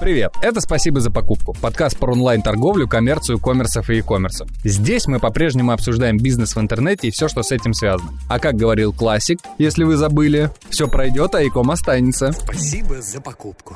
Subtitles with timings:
[0.00, 4.48] Привет, это «Спасибо за покупку»– подкаст про онлайн-торговлю, коммерцию, коммерсов и e-коммерсов.
[4.64, 8.10] Здесь мы по-прежнему обсуждаем бизнес в интернете и все, что с этим связано.
[8.26, 12.32] А как говорил классик, если вы забыли, все пройдет, а e-ком останется.
[12.32, 13.74] Спасибо за покупку.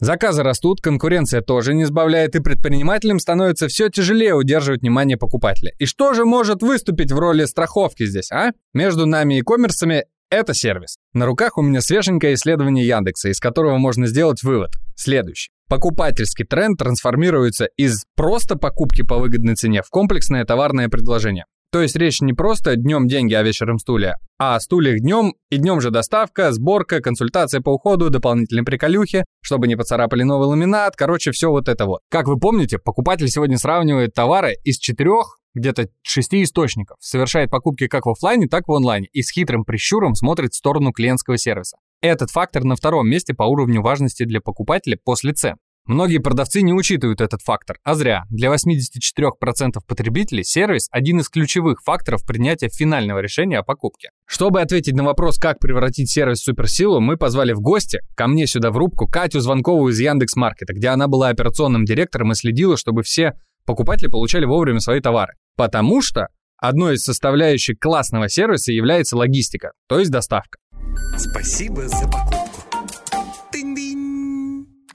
[0.00, 5.72] Заказы растут, конкуренция тоже не сбавляет, и предпринимателям становится все тяжелее удерживать внимание покупателя.
[5.78, 8.52] И что же может выступить в роли страховки здесь, а?
[8.72, 10.96] Между нами и коммерсами это сервис.
[11.12, 14.70] На руках у меня свеженькое исследование Яндекса, из которого можно сделать вывод.
[14.96, 15.50] Следующий.
[15.68, 21.44] Покупательский тренд трансформируется из просто покупки по выгодной цене в комплексное товарное предложение.
[21.70, 25.58] То есть речь не просто днем деньги, а вечером стулья, а о стульях днем и
[25.58, 31.30] днем же доставка, сборка, консультация по уходу, дополнительные приколюхи, чтобы не поцарапали новый ламинат, короче,
[31.30, 32.00] все вот это вот.
[32.10, 38.06] Как вы помните, покупатель сегодня сравнивает товары из четырех где-то шести источников, совершает покупки как
[38.06, 41.78] в офлайне, так и в онлайне и с хитрым прищуром смотрит в сторону клиентского сервиса.
[42.00, 45.56] Этот фактор на втором месте по уровню важности для покупателя после цен.
[45.88, 48.24] Многие продавцы не учитывают этот фактор, а зря.
[48.28, 54.10] Для 84% потребителей сервис– один из ключевых факторов принятия финального решения о покупке.
[54.26, 58.46] Чтобы ответить на вопрос, как превратить сервис в суперсилу, мы позвали в гости, ко мне
[58.46, 63.02] сюда в рубку, Катю Звонкову из Яндекс.Маркета, где она была операционным директором и следила, чтобы
[63.02, 63.32] все
[63.64, 65.32] покупатели получали вовремя свои товары.
[65.58, 70.56] Потому что одной из составляющих классного сервиса является логистика, то есть доставка.
[71.16, 72.58] Спасибо за покупку.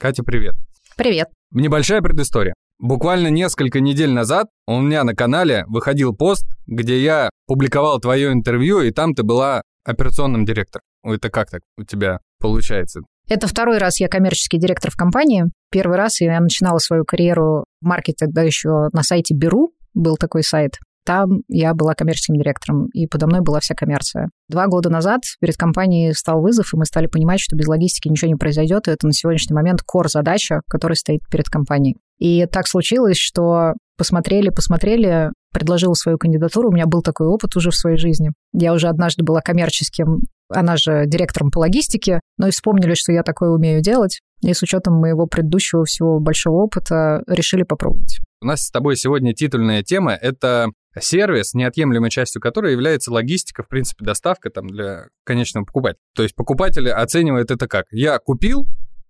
[0.00, 0.54] Катя, привет.
[0.96, 1.28] Привет.
[1.50, 2.54] Небольшая предыстория.
[2.78, 8.80] Буквально несколько недель назад у меня на канале выходил пост, где я публиковал твое интервью,
[8.80, 10.84] и там ты была операционным директором.
[11.04, 13.02] Это как так у тебя получается?
[13.28, 15.44] Это второй раз я коммерческий директор в компании.
[15.70, 20.42] Первый раз я начинала свою карьеру в маркете, тогда еще на сайте Беру, был такой
[20.42, 20.72] сайт.
[21.04, 24.30] Там я была коммерческим директором, и подо мной была вся коммерция.
[24.48, 28.30] Два года назад перед компанией стал вызов, и мы стали понимать, что без логистики ничего
[28.30, 31.96] не произойдет, и это на сегодняшний момент кор-задача, которая стоит перед компанией.
[32.18, 36.70] И так случилось, что посмотрели, посмотрели, предложила свою кандидатуру.
[36.70, 38.30] У меня был такой опыт уже в своей жизни.
[38.52, 43.22] Я уже однажды была коммерческим, она же директором по логистике, но и вспомнили, что я
[43.22, 44.20] такое умею делать.
[44.42, 48.18] И с учетом моего предыдущего всего большого опыта решили попробовать.
[48.44, 50.66] У нас с тобой сегодня титульная тема— это
[51.00, 56.02] сервис, неотъемлемой частью которой является логистика, в принципе, доставка там для конечного покупателя.
[56.14, 57.86] То есть покупатель оценивает это как?
[57.90, 58.66] Я купил,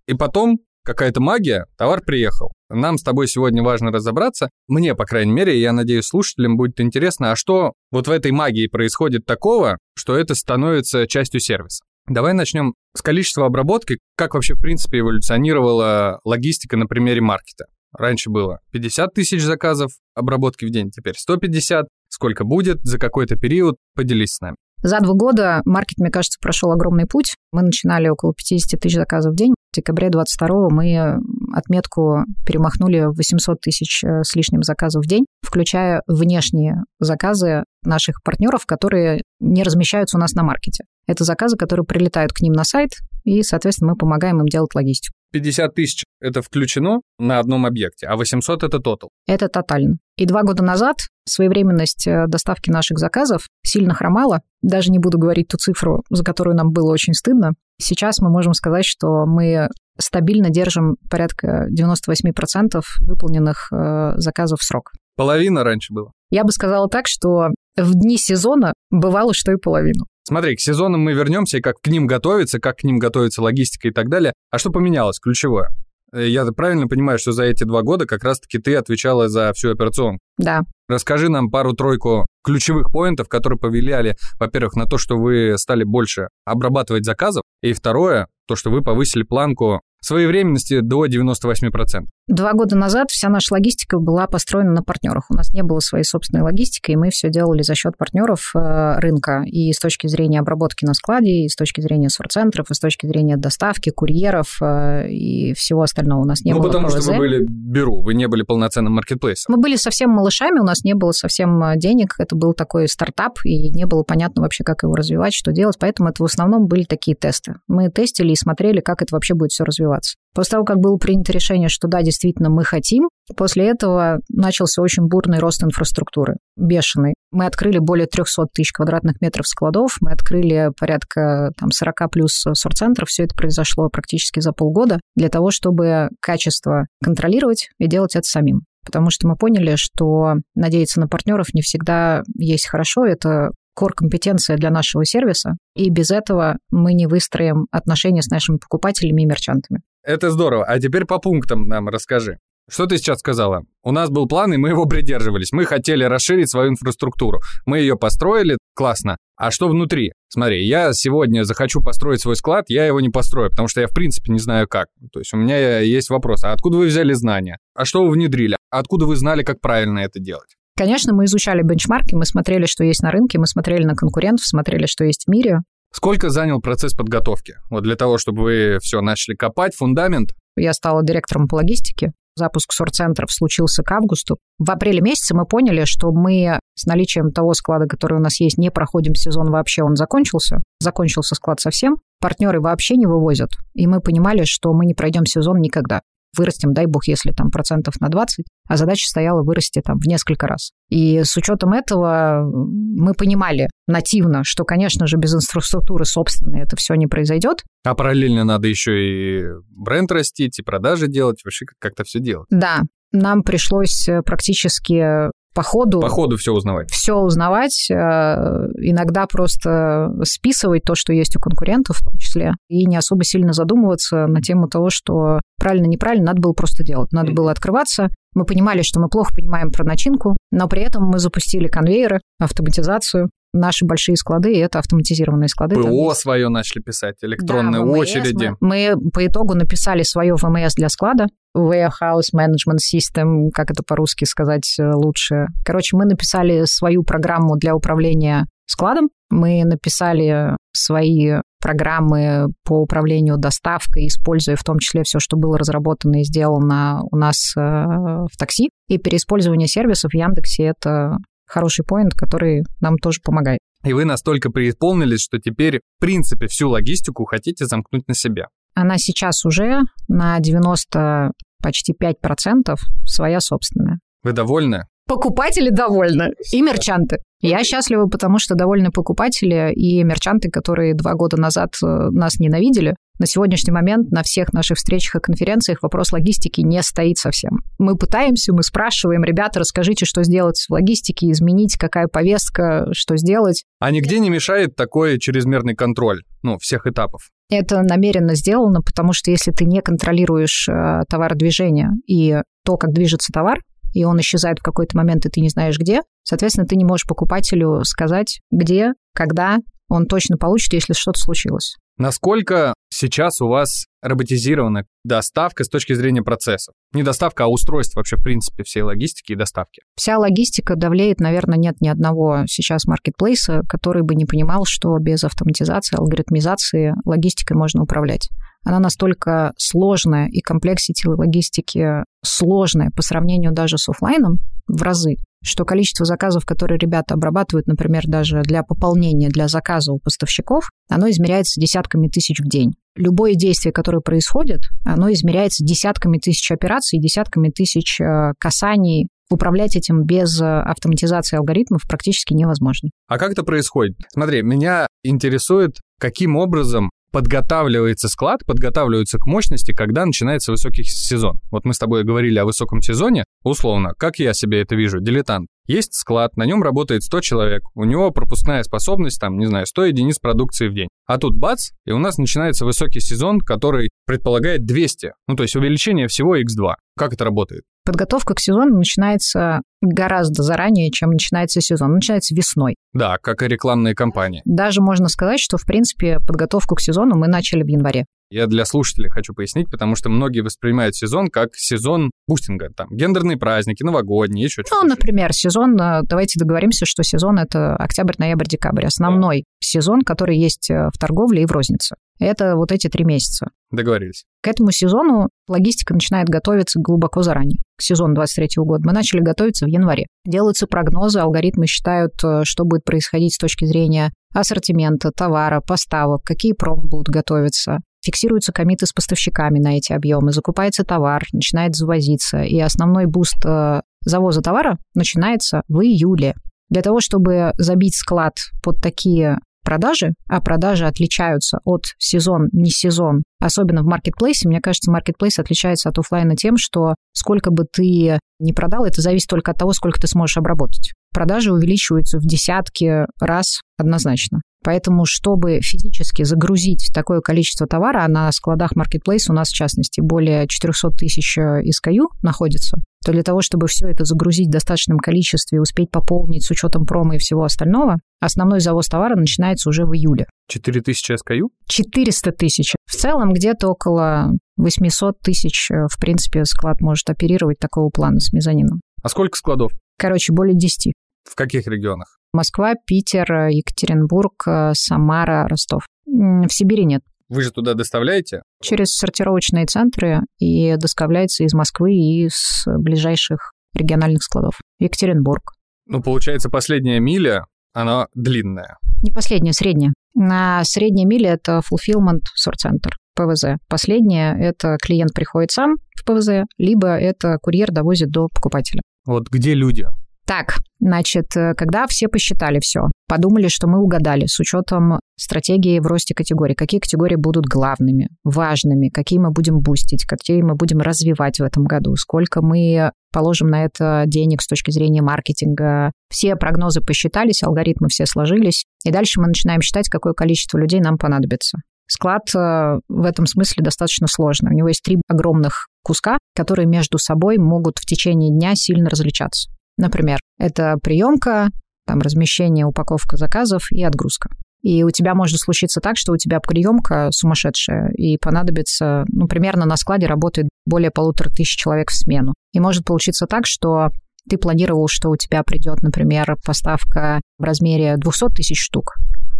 [0.06, 2.52] и потом какая-то магия, товар приехал.
[2.70, 4.50] Нам с тобой сегодня важно разобраться.
[4.68, 8.68] Мне, по крайней мере, я надеюсь, слушателям будет интересно, а что вот в этой магии
[8.68, 11.82] происходит такого, что это становится частью сервиса.
[12.06, 13.98] Давай начнем с количества обработки.
[14.14, 17.64] Как вообще, в принципе, эволюционировала логистика на примере маркета?
[17.96, 21.86] Раньше было 50 тысяч заказов обработки в день, теперь 150.
[22.08, 23.76] Сколько будет за какой-то период?
[23.94, 24.56] Поделись с нами.
[24.84, 27.36] За два года маркет, мне кажется, прошел огромный путь.
[27.52, 29.54] Мы начинали около 50 тысяч заказов в день.
[29.72, 31.18] В декабре 22 мы
[31.54, 38.22] отметку перемахнули в 800 тысяч э, с лишним заказов в день, включая внешние заказы наших
[38.22, 40.84] партнеров, которые не размещаются у нас на маркете.
[41.06, 42.90] Это заказы, которые прилетают к ним на сайт,
[43.24, 45.14] и, соответственно, мы помогаем им делать логистику.
[45.34, 49.10] 50 тысяч– это включено на одном объекте, а 800– это тотал.
[49.26, 49.96] Это тотально.
[50.16, 54.42] И два года назад своевременность э, доставки наших заказов сильно хромала.
[54.62, 57.54] Даже не буду говорить ту цифру, за которую нам было очень стыдно.
[57.80, 59.68] Сейчас мы можем сказать, что мы
[59.98, 64.92] стабильно держим порядка 98% выполненных э, заказов в срок.
[65.16, 66.12] Половина раньше было.
[66.30, 70.06] Я бы сказала так, что в дни сезона бывало, что и половину.
[70.26, 73.88] Смотри, к сезонам мы вернемся, и как к ним готовиться, как к ним готовится логистика
[73.88, 74.32] и так далее.
[74.50, 75.70] А что поменялось, ключевое?
[76.14, 79.70] Э, я правильно понимаю, что за эти два года как раз-таки ты отвечала за всю
[79.70, 80.20] операционку?
[80.38, 80.62] Да.
[80.88, 87.04] Расскажи нам пару-тройку ключевых поинтов, которые повлияли, во-первых, на то, что вы стали больше обрабатывать
[87.04, 92.04] заказов, и второе, то, что вы повысили планку своевременности до 98%.
[92.26, 95.26] Два года назад вся наша логистика была построена на партнерах.
[95.30, 98.98] У нас не было своей собственной логистики, и мы все делали за счет партнеров э,
[98.98, 99.42] рынка.
[99.46, 103.06] И с точки зрения обработки на складе, и с точки зрения сорцентров, и с точки
[103.06, 106.66] зрения доставки, курьеров э, и всего остального у нас не ну, было.
[106.66, 107.02] Ну, потому ПВЗ.
[107.02, 109.54] что вы были Беру, вы не были полноценным маркетплейсом.
[109.54, 113.40] Мы были совсем малышами, у нас не было совсем э, денег, это был такой стартап,
[113.44, 116.84] и не было понятно вообще, как его развивать, что делать, поэтому это в основном были
[116.84, 117.56] такие тесты.
[117.68, 119.93] Мы тестили и смотрели, как это вообще будет все развиваться.
[120.34, 125.06] После того, как было принято решение, что да, действительно, мы хотим, после этого начался очень
[125.06, 127.14] бурный рост инфраструктуры, бешеный.
[127.30, 133.08] Мы открыли более 300 тысяч квадратных метров складов, мы открыли порядка там, 40 плюс сорцентров,
[133.08, 138.62] все это произошло практически за полгода для того, чтобы качество контролировать и делать это самим.
[138.84, 144.70] Потому что мы поняли, что надеяться на партнеров не всегда есть хорошо, это кор-компетенция для
[144.70, 149.82] нашего сервиса, и без этого мы не выстроим отношения с нашими покупателями и мерчантами.
[150.02, 150.64] Это здорово.
[150.64, 152.38] А теперь по пунктам нам расскажи.
[152.68, 153.64] Что ты сейчас сказала?
[153.82, 155.52] У нас был план, и мы его придерживались.
[155.52, 157.40] Мы хотели расширить свою инфраструктуру.
[157.66, 159.18] Мы ее построили, классно.
[159.36, 160.12] А что внутри?
[160.28, 163.92] Смотри, я сегодня захочу построить свой склад, я его не построю, потому что я в
[163.92, 164.86] принципе не знаю как.
[165.12, 167.58] То есть у меня есть вопрос, а откуда вы взяли знания?
[167.74, 168.56] А что вы внедрили?
[168.70, 170.56] А откуда вы знали, как правильно это делать?
[170.76, 174.86] Конечно, мы изучали бенчмарки, мы смотрели, что есть на рынке, мы смотрели на конкурентов, смотрели,
[174.86, 175.60] что есть в мире.
[175.92, 177.54] Сколько занял процесс подготовки?
[177.70, 180.30] Вот для того, чтобы вы все начали копать, фундамент?
[180.56, 182.12] Я стала директором по логистике.
[182.36, 184.38] Запуск сорт-центров случился к августу.
[184.58, 188.58] В апреле месяце мы поняли, что мы с наличием того склада, который у нас есть,
[188.58, 190.60] не проходим сезон вообще, он закончился.
[190.80, 191.98] Закончился склад совсем.
[192.20, 193.50] Партнеры вообще не вывозят.
[193.74, 196.00] И мы понимали, что мы не пройдем сезон никогда
[196.36, 200.46] вырастем, дай бог, если там процентов на 20, а задача стояла вырасти там в несколько
[200.46, 200.70] раз.
[200.88, 206.94] И с учетом этого мы понимали нативно, что, конечно же, без инфраструктуры собственной это все
[206.94, 207.62] не произойдет.
[207.84, 212.46] А параллельно надо еще и бренд растить, и продажи делать, вообще как-то все делать.
[212.50, 212.82] Да,
[213.12, 216.00] нам пришлось э, практически по ходу...
[216.00, 216.90] По ходу все узнавать.
[216.90, 222.86] Все узнавать, э, иногда просто списывать то, что есть у конкурентов в том числе, и
[222.86, 227.12] не особо сильно задумываться на тему того, что правильно-неправильно, надо было просто делать.
[227.12, 228.08] Надо было открываться.
[228.34, 233.30] Мы понимали, что мы плохо понимаем про начинку, но при этом мы запустили конвейеры, автоматизацию,
[233.54, 235.76] наши большие склады, это автоматизированные склады.
[235.76, 236.16] ПО там...
[236.16, 238.52] свое начали писать, электронные да, очереди.
[238.60, 244.24] Мы, мы по итогу написали свое ВМС для склада, Warehouse Management System, как это по-русски
[244.24, 245.46] сказать э, лучше.
[245.64, 254.08] Короче, мы написали свою программу для управления складом, мы написали свои программы по управлению доставкой,
[254.08, 258.70] используя в том числе все, что было разработано и сделано у нас э, в такси.
[258.88, 261.18] И переиспользование сервисов в Яндексе— это
[261.54, 263.60] хороший поинт, который нам тоже помогает.
[263.84, 268.48] И вы настолько преисполнились, что теперь, в принципе, всю логистику хотите замкнуть на себя.
[268.74, 271.30] Она сейчас уже на 90
[271.62, 274.00] почти 5% своя собственная.
[274.24, 274.84] Вы довольны?
[275.06, 277.18] Покупатели довольны и мерчанты.
[277.42, 282.96] Я счастлива, потому что довольны покупатели и мерчанты, которые два года назад э, нас ненавидели.
[283.18, 287.58] На сегодняшний момент на всех наших встречах и конференциях вопрос логистики не стоит совсем.
[287.78, 293.64] Мы пытаемся, мы спрашиваем, ребята, расскажите, что сделать в логистике, изменить, какая повестка, что сделать.
[293.78, 297.28] А нигде не мешает такой чрезмерный контроль, ну, всех этапов?
[297.50, 303.30] Это намеренно сделано, потому что если ты не контролируешь э, товародвижение и то, как движется
[303.32, 303.58] товар,
[303.94, 307.06] и он исчезает в какой-то момент, и ты не знаешь где, соответственно, ты не можешь
[307.06, 309.58] покупателю сказать, где, когда
[309.88, 311.76] он точно получит, если что-то случилось.
[311.96, 316.74] Насколько сейчас у вас роботизирована доставка с точки зрения процессов?
[316.92, 319.82] Не доставка, а устройство вообще, в принципе, всей логистики и доставки.
[319.94, 325.22] Вся логистика давлеет, наверное, нет ни одного сейчас маркетплейса, который бы не понимал, что без
[325.22, 328.28] автоматизации, алгоритмизации логистикой можно управлять.
[328.64, 335.64] Она настолько сложная, и комплексити логистики сложная по сравнению даже с офлайном в разы, что
[335.64, 341.60] количество заказов, которые ребята обрабатывают, например, даже для пополнения, для заказа у поставщиков, оно измеряется
[341.60, 342.72] десятками тысяч в день.
[342.96, 350.04] Любое действие, которое происходит, оно измеряется десятками тысяч операций, десятками тысяч э, касаний, управлять этим
[350.04, 352.90] без э, автоматизации алгоритмов практически невозможно.
[353.08, 353.96] А как это происходит?
[354.12, 361.38] Смотри, меня интересует, каким образом подготавливается склад, подготавливается к мощности, когда начинается высокий сезон.
[361.52, 365.46] Вот мы с тобой говорили о высоком сезоне, условно, как я себе это вижу, дилетант.
[365.68, 369.84] Есть склад, на нем работает 100 человек, у него пропускная способность, там, не знаю, 100
[369.84, 370.88] единиц продукции в день.
[371.06, 375.54] А тут бац, и у нас начинается высокий сезон, который предполагает 200, ну то есть
[375.54, 376.74] увеличение всего x2.
[376.96, 377.62] Как это работает?
[377.84, 381.94] Подготовка к сезону начинается гораздо заранее, чем начинается сезон.
[381.94, 382.76] начинается весной.
[382.94, 384.40] Да, как и рекламные кампании.
[384.46, 388.06] Даже можно сказать, что, в принципе, подготовку к сезону мы начали в январе.
[388.30, 392.70] Я для слушателей хочу пояснить, потому что многие воспринимают сезон как сезон бустинга.
[392.74, 394.82] Там гендерные праздники, новогодние, еще что-то.
[394.82, 398.86] Ну, например, сезон, э, давайте договоримся, что сезон это октябрь, ноябрь, декабрь.
[398.86, 399.44] Основной да.
[399.60, 401.96] сезон, который есть э, в торговле и в рознице.
[402.20, 403.48] Это вот эти три месяца.
[403.70, 404.24] Договорились.
[404.42, 407.58] К этому сезону логистика начинает готовиться глубоко заранее.
[407.76, 410.06] К сезону 23 года мы начали готовиться в январе.
[410.24, 416.52] Делаются прогнозы, алгоритмы считают, э, что будет происходить с точки зрения ассортимента, товара, поставок, какие
[416.52, 417.78] промо будут готовиться.
[418.04, 423.44] Фиксируются commit ы с поставщиками на эти объемы, закупается товар, начинает завозиться, и основной буст
[423.44, 426.34] э, завоза товара начинается в июле.
[426.68, 433.22] Для того, чтобы забить склад под такие продажи, а продажи отличаются от сезон, не сезон,
[433.40, 434.48] особенно в маркетплейсе.
[434.48, 439.28] Мне кажется, маркетплейс отличается от офлайна тем, что сколько бы ты не продал, это зависит
[439.28, 440.92] только от того, сколько ты сможешь обработать.
[441.12, 444.40] Продажи увеличиваются в десятки раз однозначно.
[444.64, 450.00] Поэтому, чтобы физически загрузить такое количество товара, а на складах маркетплейса у нас, в частности,
[450.00, 455.56] более 400 тысяч SKU находится, то для того, чтобы все это загрузить в достаточном количестве
[455.56, 459.92] и успеть пополнить с учетом промо и всего остального, основной завоз товара начинается уже в
[459.94, 460.26] июле.
[460.48, 461.48] 4000 SKU?
[461.68, 462.74] 400 тысяч.
[462.86, 468.32] В целом где-то около 800 тысяч, э, в принципе, склад может оперировать такого плана с
[468.32, 468.80] мезонином.
[469.02, 469.72] А сколько складов?
[469.98, 470.94] Короче, более 10.
[471.24, 472.18] В каких регионах?
[472.34, 475.86] Москва, Питер, Екатеринбург, э, Самара, Ростов.
[476.06, 477.02] В Сибири нет.
[477.28, 478.42] Вы же туда доставляете?
[478.62, 484.60] Через сортировочные центры и доставляется из Москвы и из ближайших региональных складов.
[484.78, 485.52] Екатеринбург.
[485.86, 488.76] Ну, получается, последняя миля, она длинная.
[489.02, 489.92] Не последняя, средняя.
[490.14, 492.96] На средней миле это fulfillment сорт-центр.
[493.14, 493.56] ПВЗ.
[493.68, 498.82] Последнее– это клиент приходит сам в ПВЗ, либо это курьер довозит до покупателя.
[499.06, 499.86] Вот где люди?
[500.26, 505.86] Так, значит, э, когда все посчитали все, подумали, что мы угадали с учетом стратегии в
[505.86, 511.40] росте категорий, какие категории будут главными, важными, какие мы будем бустить, какие мы будем развивать
[511.40, 515.92] в этом году, сколько мы положим на это денег с точки зрения маркетинга.
[516.10, 520.96] Все прогнозы посчитались, алгоритмы все сложились, и дальше мы начинаем считать, какое количество людей нам
[520.96, 521.58] понадобится.
[521.86, 524.52] Склад э, в этом смысле достаточно сложный.
[524.52, 529.53] У него есть три огромных куска, которые между собой могут в течение дня сильно различаться.
[529.76, 531.48] Например, это приемка,
[531.86, 534.30] там размещение, упаковка заказов и отгрузка.
[534.62, 539.66] И у тебя может случиться так, что у тебя приемка сумасшедшая, и понадобится, ну, примерно
[539.66, 542.32] на складе работает более полутора тысяч человек в смену.
[542.54, 543.90] И может получиться так, что
[544.28, 548.94] ты планировал, что у тебя придет, например, поставка в размере 200 тысяч штук,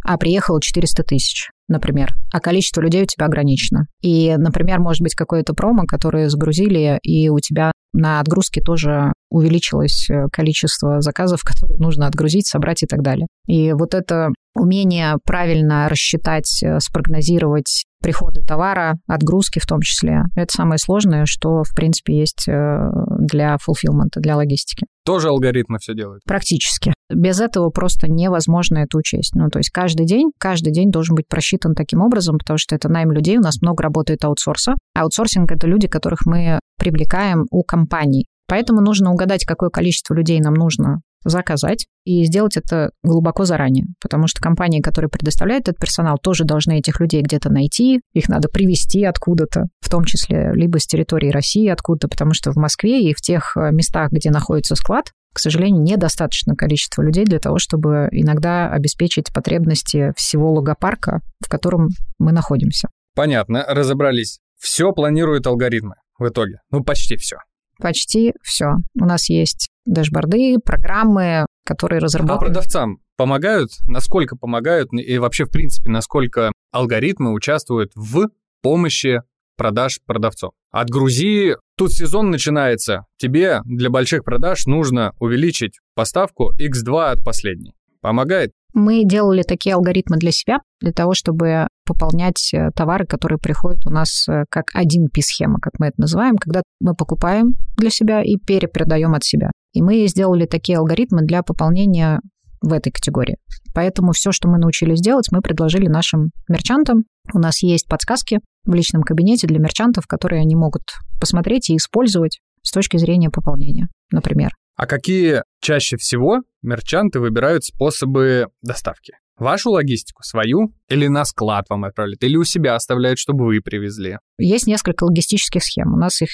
[0.05, 3.87] а приехало 400 тысяч, например, а количество людей у тебя ограничено.
[4.03, 10.11] И, например, может быть какое-то промо, которое загрузили, и у тебя на отгрузке тоже увеличилось
[10.11, 13.27] э, количество заказов, которые нужно отгрузить, собрать и так далее.
[13.47, 20.53] И вот это умение правильно рассчитать, э, спрогнозировать приходы товара, отгрузки в том числе, это
[20.55, 24.87] самое сложное, что, в принципе, есть э, для фулфилмента, для логистики.
[25.07, 26.23] Тоже алгоритмы все делают?
[26.27, 26.93] Практически.
[27.11, 29.35] Без этого просто невозможно это учесть.
[29.35, 32.91] Ну, то есть каждый день, каждый день должен быть просчитан таким образом, потому что это
[32.91, 34.75] найм людей, у нас много работает аутсорса.
[34.95, 38.27] Аутсорсинг— это люди, которых мы привлекаем у компаний.
[38.47, 44.27] Поэтому нужно угадать, какое количество людей нам нужно заказать и сделать это глубоко заранее, потому
[44.27, 49.05] что компании, которые предоставляют этот персонал, тоже должны этих людей где-то найти, их надо привести
[49.05, 53.21] откуда-то, в том числе либо с территории России откуда-то, потому что в Москве и в
[53.21, 58.71] тех э, местах, где находится склад, к сожалению, недостаточно количества людей для того, чтобы иногда
[58.71, 61.89] обеспечить потребности всего логопарка, в котором
[62.19, 62.89] мы находимся.
[63.17, 64.39] Понятно, разобрались.
[64.57, 66.61] Все планируют алгоритмы в итоге.
[66.71, 67.39] Ну, почти все.
[67.81, 68.77] Почти все.
[68.95, 72.37] У нас есть дэшборды, программы, которые разработаны.
[72.37, 73.71] А продавцам помогают?
[73.87, 74.91] Насколько помогают?
[74.93, 78.29] И вообще, в принципе, насколько алгоритмы участвуют в
[78.63, 79.23] помощи
[79.57, 80.53] продаж продавцов?
[80.71, 83.07] Отгрузи, тут сезон начинается.
[83.17, 87.75] Тебе для больших продаж нужно увеличить поставку x2 от последней.
[88.01, 88.53] Помогает?
[88.75, 93.91] Мы делали такие алгоритмы для себя, для того, чтобы пополнять э, товары, которые приходят у
[93.91, 98.37] нас э, как один пи-схема, как мы это называем, когда мы покупаем для себя и
[98.37, 99.53] перепродаем от себя.
[99.75, 102.21] И мы сделали такие алгоритмы для пополнения
[102.63, 103.37] в этой категории.
[103.75, 107.05] Поэтому все, что мы научились делать, мы предложили нашим мерчантам.
[107.35, 110.83] У нас есть подсказки в личном кабинете для мерчантов, которые они могут
[111.21, 114.53] посмотреть и использовать с точки зрения пополнения, например.
[114.77, 119.15] А какие чаще всего мерчанты выбирают способы доставки?
[119.37, 124.19] Вашу логистику, свою, или на склад вам отправляют, или у себя оставляют, чтобы вы привезли?
[124.39, 125.93] Есть несколько логистических схем.
[125.93, 126.31] У нас их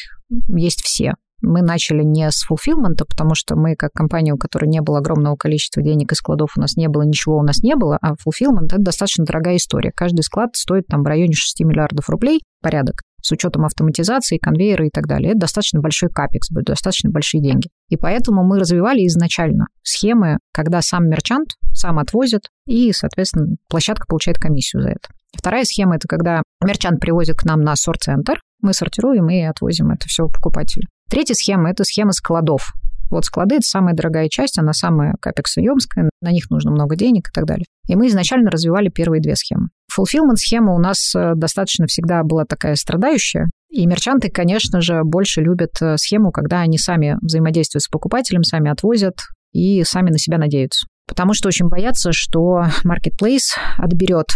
[0.49, 1.15] есть все.
[1.43, 5.37] Мы начали не с фулфилмента, потому что мы, как компания, у которой не было огромного
[5.37, 8.73] количества денег и складов, у нас не было ничего, у нас не было, а фулфилмент–
[8.75, 9.93] это достаточно дорогая история.
[9.95, 14.91] Каждый склад стоит там в районе 6 миллиардов рублей, порядок с учетом автоматизации, конвейера и
[14.91, 15.31] так далее.
[15.31, 17.69] Это достаточно большой капекс, достаточно большие деньги.
[17.89, 24.39] И поэтому мы развивали изначально схемы, когда сам мерчант сам отвозит, и, соответственно, площадка получает
[24.39, 25.09] комиссию за это.
[25.37, 30.09] Вторая схема– это когда мерчант привозит к нам на сорт-центр, мы сортируем и отвозим это
[30.09, 30.89] все покупателю.
[31.11, 32.73] Третья схема– это схема складов.
[33.11, 37.33] Вот склады– это самая дорогая часть, она самая капексоемская, на них нужно много денег и
[37.33, 37.67] так далее.
[37.89, 39.71] И мы изначально развивали первые две схемы.
[39.93, 45.41] Fulfillment схема у нас э, достаточно всегда была такая страдающая, и мерчанты, конечно же, больше
[45.41, 49.17] любят э, схему, когда они сами взаимодействуют с покупателем, сами отвозят
[49.53, 50.87] и сами на себя надеются.
[51.09, 54.29] Потому что очень боятся, что Marketplace отберет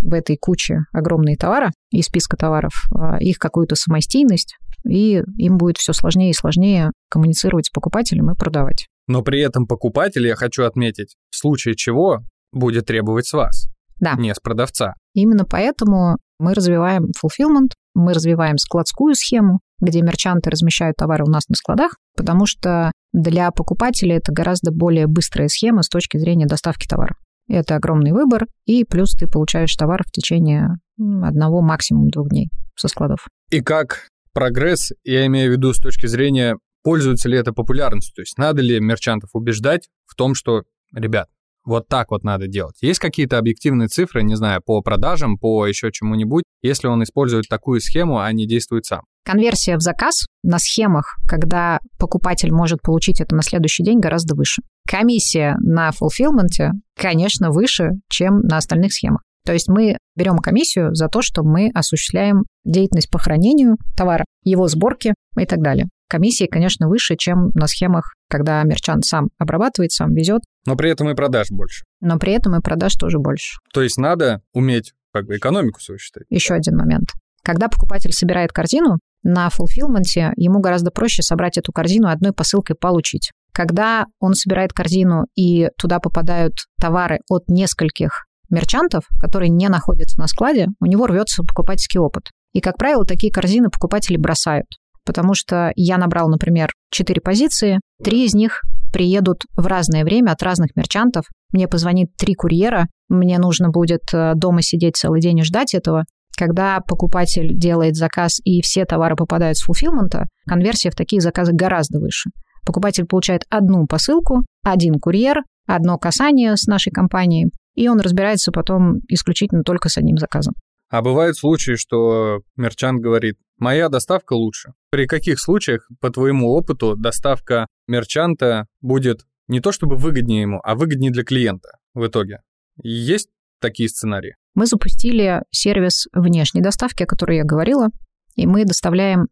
[0.00, 5.78] в этой куче огромные товары из списка товаров, а, их какую-то самостийность, и им будет
[5.78, 8.86] все сложнее и сложнее коммуницировать с покупателем и продавать.
[9.06, 12.20] Но при этом покупатель, я хочу отметить, в случае чего
[12.52, 13.66] будет требовать с вас.
[13.98, 14.14] Да.
[14.14, 14.94] не с продавца.
[15.14, 21.48] Именно поэтому мы развиваем fulfillment, мы развиваем складскую схему, где мерчанты размещают товары у нас
[21.48, 26.86] на складах, потому что для покупателя это гораздо более быстрая схема с точки зрения доставки
[26.86, 27.14] товара.
[27.48, 32.88] Это огромный выбор, и плюс ты получаешь товар в течение одного, максимум двух дней со
[32.88, 33.26] складов.
[33.50, 38.22] И как прогресс, я имею в виду с точки зрения, пользуется ли это популярностью, то
[38.22, 40.62] есть надо ли мерчантов убеждать в том, что,
[40.94, 41.28] ребят,
[41.64, 42.76] вот так вот надо делать.
[42.80, 47.80] Есть какие-то объективные цифры, не знаю, по продажам, по еще чему-нибудь, если он использует такую
[47.80, 49.02] схему, а не действует сам.
[49.24, 54.62] Конверсия в заказ на схемах, когда покупатель может получить это на следующий день, гораздо выше.
[54.88, 59.22] Комиссия на фулфилменте, конечно, выше, чем на остальных схемах.
[59.44, 64.68] То есть мы берем комиссию за то, что мы осуществляем деятельность по хранению товара, его
[64.68, 65.86] сборке и так далее.
[66.08, 71.08] Комиссии, конечно, выше, чем на схемах, когда мерчант сам обрабатывает, сам везет, Но при этом
[71.08, 71.84] и продаж больше.
[72.00, 73.58] но при этом и продаж тоже больше.
[73.72, 76.24] То есть надо уметь как бы экономику свою считать.
[76.28, 77.10] Еще один момент.
[77.42, 83.30] Когда покупатель собирает корзину, на фулфилменте ему гораздо проще собрать эту корзину одной посылкой получить.
[83.52, 90.26] Когда он собирает корзину и туда попадают товары от нескольких мерчантов, которые не находятся на
[90.26, 92.30] складе, у него рвется покупательский опыт.
[92.52, 94.66] И, как правило, такие корзины покупатели бросают.
[95.04, 100.42] Потому что я набрал, например, 4 позиции, три из них приедут в разное время от
[100.42, 101.24] разных мерчантов.
[101.52, 106.04] Мне позвонит три курьера, мне нужно будет э, дома сидеть целый день и ждать этого.
[106.36, 111.98] Когда покупатель делает заказ и все товары попадают с фулфилмента, конверсия в такие заказы гораздо
[111.98, 112.30] выше.
[112.64, 119.00] Покупатель получает одну посылку, один курьер, одно касание с нашей компанией, и он разбирается потом
[119.08, 120.54] исключительно только с одним заказом.
[120.90, 124.72] А бывают случаи, что мерчант говорит, моя доставка лучше.
[124.90, 130.74] При каких случаях, по твоему опыту, доставка мерчанта будет не то чтобы выгоднее ему, а
[130.74, 132.40] выгоднее для клиента в итоге?
[132.82, 133.28] Есть
[133.60, 134.34] такие сценарии?
[134.54, 137.88] Мы запустили сервис внешней доставки, о которой я говорила,
[138.34, 139.26] и мы доставляем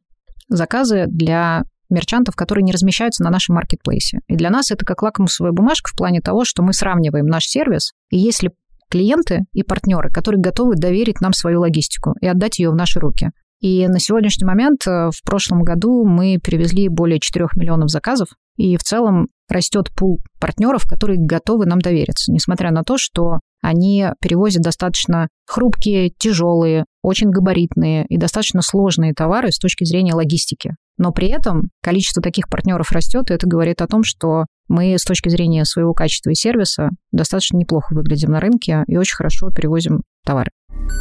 [0.49, 4.21] заказы для мерчантов, которые не размещаются на нашем маркетплейсе.
[4.29, 7.93] И для нас это как лакмусовая бумажка в плане того, что мы сравниваем наш сервис,
[8.11, 8.51] и если
[8.91, 13.31] клиенты и партнеры, которые готовы доверить нам свою логистику и отдать ее в наши руки.
[13.61, 18.77] И на сегодняшний момент, э, в прошлом году мы перевезли более 4 миллионов заказов, и
[18.77, 24.63] в целом растет пул партнеров, которые готовы нам довериться, несмотря на то, что они перевозят
[24.63, 30.77] достаточно хрупкие, тяжелые, очень габаритные и достаточно сложные товары с точки зрения логистики.
[30.99, 35.05] Но при этом количество таких партнеров растет, и это говорит о том, что мы с
[35.05, 40.03] точки зрения своего качества и сервиса достаточно неплохо выглядим на рынке и очень хорошо перевозим
[40.27, 40.51] товары.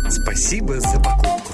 [0.09, 1.53] Спасибо за покупку.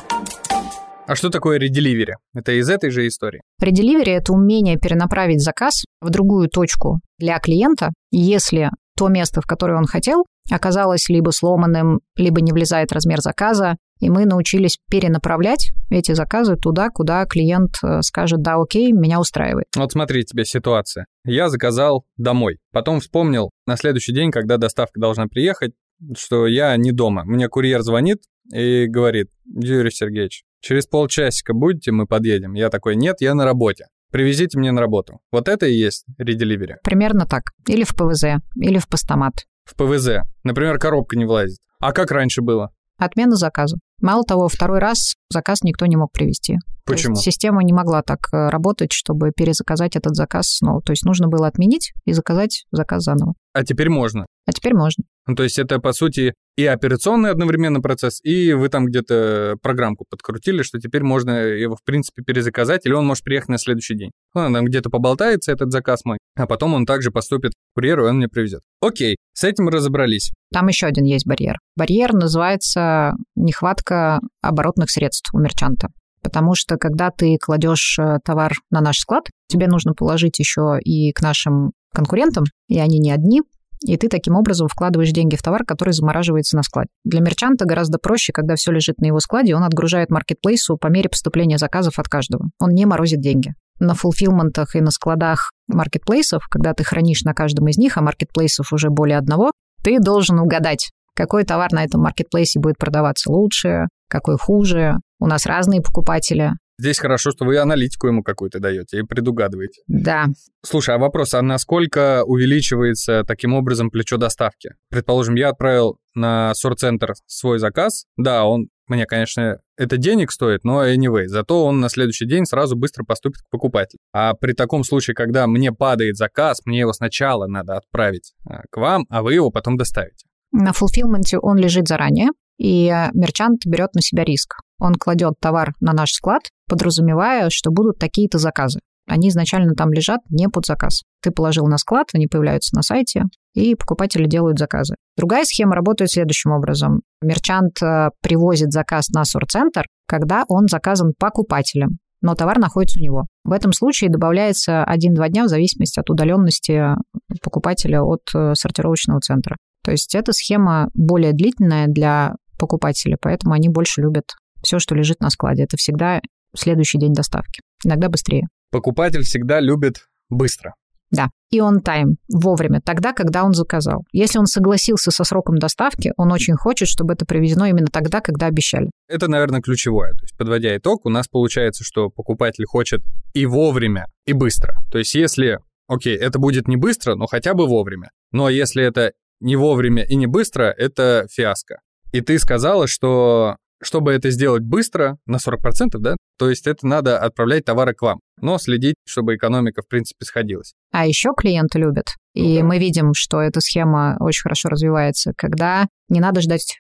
[1.05, 2.15] А что такое ределивери?
[2.33, 3.41] Это из этой же истории.
[3.59, 9.77] Ределивери– это умение перенаправить заказ в другую точку для клиента, если то место, в которое
[9.77, 16.13] он хотел, оказалось либо сломанным, либо не влезает размер заказа, и мы научились перенаправлять эти
[16.13, 19.67] заказы туда, куда клиент э, скажет «да, окей, меня устраивает».
[19.75, 21.05] Вот смотри, тебе ситуация.
[21.25, 22.59] Я заказал домой.
[22.71, 25.73] Потом вспомнил на следующий день, когда доставка должна приехать,
[26.17, 27.23] что я не дома.
[27.25, 32.53] Мне курьер звонит и говорит, Юрий Сергеевич, через полчасика будете, мы подъедем.
[32.53, 33.85] Я такой, нет, я на работе.
[34.11, 35.21] Привезите мне на работу.
[35.31, 36.77] Вот это и есть ределивери.
[36.83, 37.51] Примерно так.
[37.67, 39.45] Или в ПВЗ, или в постамат.
[39.65, 40.23] В ПВЗ.
[40.43, 41.59] Например, коробка не влазит.
[41.79, 42.71] А как раньше было?
[42.97, 43.77] Отмена заказа.
[44.01, 46.57] Мало того, второй раз заказ никто не мог привести.
[46.85, 47.15] Почему?
[47.15, 50.81] система не могла так э, работать, чтобы перезаказать этот заказ снова.
[50.81, 53.35] То есть нужно было отменить и заказать заказ заново.
[53.53, 54.25] А теперь можно.
[54.45, 55.05] А теперь можно.
[55.25, 60.05] Ну, то есть это, по сути, и операционный одновременно процесс, и вы там где-то программку
[60.09, 64.11] подкрутили, что теперь можно его, в принципе, перезаказать, или он может приехать на следующий день.
[64.33, 68.09] Он там где-то поболтается, этот заказ мой, а потом он также поступит к курьеру, и
[68.09, 68.61] он мне привезет.
[68.81, 70.31] Окей, с этим разобрались.
[70.51, 71.57] Там еще один есть барьер.
[71.75, 75.87] Барьер называется нехватка оборотных средств у мерчанта.
[76.21, 81.11] Потому что когда ты кладешь э, товар на наш склад, тебе нужно положить еще и
[81.11, 83.41] к нашим конкурентам, и они не одни,
[83.83, 86.89] и ты таким образом вкладываешь деньги в товар, который замораживается на складе.
[87.03, 91.09] Для мерчанта гораздо проще, когда все лежит на его складе, он отгружает маркетплейсу по мере
[91.09, 92.45] поступления заказов от каждого.
[92.59, 93.53] Он не морозит деньги.
[93.79, 98.71] На фулфилментах и на складах маркетплейсов, когда ты хранишь на каждом из них, а маркетплейсов
[98.71, 99.51] уже более одного,
[99.83, 104.95] ты должен угадать, какой товар на этом маркетплейсе будет продаваться лучше, какой хуже.
[105.19, 106.51] У нас разные покупатели.
[106.79, 109.81] Здесь хорошо, что вы аналитику ему какую-то даете и предугадываете.
[109.87, 110.27] Да,
[110.65, 114.75] Слушай, а вопрос, а насколько увеличивается таким образом плечо доставки?
[114.89, 118.05] Предположим, я отправил на сорцентр свой заказ.
[118.15, 122.77] Да, он мне, конечно, это денег стоит, но anyway, зато он на следующий день сразу
[122.77, 123.99] быстро поступит к покупателю.
[124.13, 128.77] А при таком случае, когда мне падает заказ, мне его сначала надо отправить а, к
[128.77, 130.27] вам, а вы его потом доставите.
[130.51, 134.55] На фулфилменте он лежит заранее, и мерчант берет на себя риск.
[134.79, 138.79] Он кладет товар на наш склад, подразумевая, что будут такие-то заказы.
[139.07, 141.03] Они изначально там лежат не под заказ.
[141.21, 144.95] Ты положил на склад, они появляются на сайте, и покупатели делают заказы.
[145.17, 147.01] Другая схема работает следующим образом.
[147.21, 153.25] Мерчант э, привозит заказ на сорцентр, когда он заказан покупателем, но товар находится у него.
[153.43, 156.95] В этом случае добавляется 1-2 дня в зависимости от удаленности
[157.41, 159.57] покупателя от э, сортировочного центра.
[159.83, 164.23] То есть эта схема более длительная для покупателя, поэтому они больше любят
[164.63, 165.63] все, что лежит на складе.
[165.63, 166.21] Это всегда
[166.55, 168.47] следующий день доставки, иногда быстрее.
[168.71, 170.73] Покупатель всегда любит быстро.
[171.13, 174.03] Да, и он тайм вовремя, тогда, когда он заказал.
[174.11, 178.47] Если он согласился со сроком доставки, он очень хочет, чтобы это привезено именно тогда, когда
[178.47, 178.89] обещали.
[179.07, 180.13] Это, наверное, ключевое.
[180.13, 183.01] То есть, подводя итог, у нас получается, что покупатель хочет
[183.33, 184.79] и вовремя, и быстро.
[184.91, 188.09] То есть, если, окей, это будет не быстро, но хотя бы вовремя.
[188.31, 191.81] Но если это не вовремя и не быстро, это фиаско.
[192.11, 197.19] И ты сказала, что чтобы это сделать быстро, на 40%, да, то есть это надо
[197.19, 200.73] отправлять товары к вам, но следить, чтобы экономика, в принципе, сходилась.
[200.91, 202.63] А еще клиенты любят, и да.
[202.63, 206.79] мы видим, что эта схема очень хорошо развивается, когда не надо ждать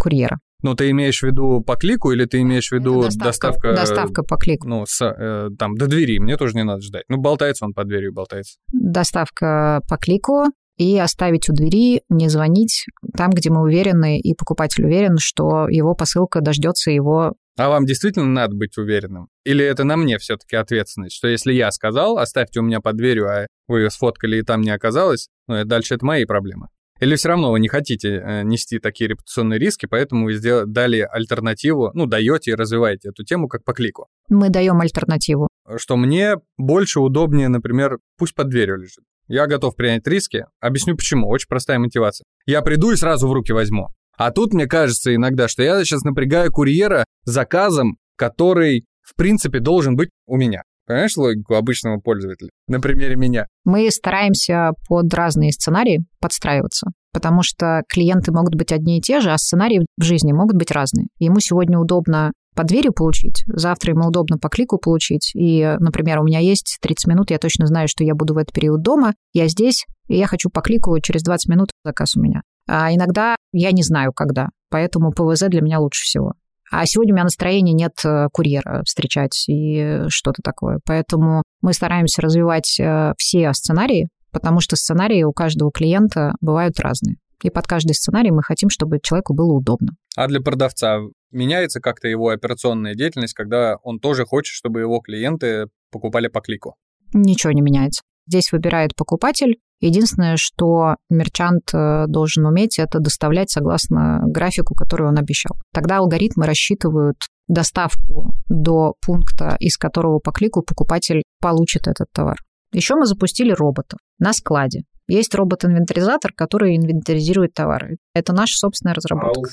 [0.00, 0.38] курьера.
[0.62, 3.28] Ну, ты имеешь в виду по клику или ты имеешь в виду доставка?
[3.28, 4.68] Доставка, доставка по клику.
[4.68, 7.02] Ну, с, э, там, до двери, мне тоже не надо ждать.
[7.08, 8.58] Ну, болтается он под дверью, болтается.
[8.72, 10.44] Доставка по клику,
[10.76, 15.94] и оставить у двери, не звонить там, где мы уверены, и покупатель уверен, что его
[15.94, 17.34] посылка дождется его.
[17.58, 19.28] А вам действительно надо быть уверенным?
[19.44, 23.28] Или это на мне все-таки ответственность, что если я сказал, оставьте у меня под дверью,
[23.28, 26.68] а вы ее сфоткали и там не оказалось, ну, дальше это мои проблемы.
[27.02, 31.00] Или все равно вы не хотите э, нести такие репутационные риски, поэтому вы сделали, дали
[31.00, 34.06] альтернативу, ну, даете и развиваете эту тему как по клику?
[34.28, 35.48] Мы даем альтернативу.
[35.76, 39.02] Что мне больше удобнее, например, пусть под дверью лежит.
[39.32, 40.44] Я готов принять риски.
[40.60, 41.26] Объясню почему.
[41.26, 42.26] Очень простая мотивация.
[42.44, 43.88] Я приду и сразу в руки возьму.
[44.18, 49.96] А тут мне кажется иногда, что я сейчас напрягаю курьера заказом, который, в принципе, должен
[49.96, 50.64] быть у меня.
[50.86, 52.50] Понимаешь логику обычного пользователя?
[52.68, 53.46] На примере меня.
[53.64, 59.32] Мы стараемся под разные сценарии подстраиваться, потому что клиенты могут быть одни и те же,
[59.32, 61.06] а сценарии в жизни могут быть разные.
[61.18, 65.32] Ему сегодня удобно по дверью получить, завтра ему удобно по клику получить.
[65.34, 68.52] И, например, у меня есть 30 минут, я точно знаю, что я буду в этот
[68.52, 72.42] период дома, я здесь, и я хочу по клику, через 20 минут заказ у меня.
[72.68, 76.34] А иногда я не знаю, когда, поэтому ПВЗ для меня лучше всего.
[76.70, 80.80] А сегодня у меня настроения нет э, курьера встречать и что-то такое.
[80.86, 87.16] Поэтому мы стараемся развивать э, все сценарии, потому что сценарии у каждого клиента бывают разные.
[87.42, 89.96] И под каждый сценарий мы хотим, чтобы человеку было удобно.
[90.16, 91.00] А для продавца
[91.32, 96.76] меняется как-то его операционная деятельность, когда он тоже хочет, чтобы его клиенты покупали по клику?
[97.12, 98.02] Ничего не меняется.
[98.26, 99.58] Здесь выбирает покупатель.
[99.80, 105.56] Единственное, что мерчант э, должен уметь, это доставлять согласно графику, который он обещал.
[105.72, 107.16] Тогда алгоритмы рассчитывают
[107.48, 112.36] доставку до пункта, из которого по клику покупатель получит этот товар.
[112.72, 114.82] Еще мы запустили роботов на складе.
[115.08, 117.96] Есть робот-инвентаризатор, который инвентаризирует товары.
[118.14, 119.50] Это наша собственная разработка.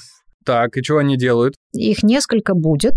[0.49, 1.53] Так, и что они делают?
[1.73, 2.95] Их несколько будет.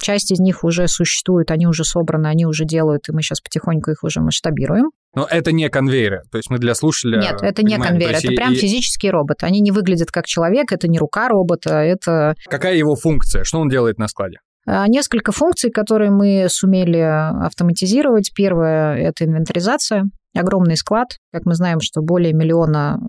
[0.00, 3.90] Часть из них уже существует, они уже собраны, они уже делают, и мы сейчас потихоньку
[3.90, 4.92] их уже масштабируем.
[5.16, 7.20] Но это не конвейеры, то есть мы для слушателя...
[7.20, 8.54] Нет, это не конвейер, это прям и...
[8.54, 9.42] физический робот.
[9.42, 12.36] Они не выглядят как человек, это не рука робота, это...
[12.44, 13.42] Какая его функция?
[13.42, 14.38] Что он делает на складе?
[14.64, 18.30] А, несколько функций, которые мы сумели автоматизировать.
[18.36, 20.04] Первое– это инвентаризация.
[20.36, 21.08] Огромный склад.
[21.32, 23.04] Как мы знаем, что более миллиона э,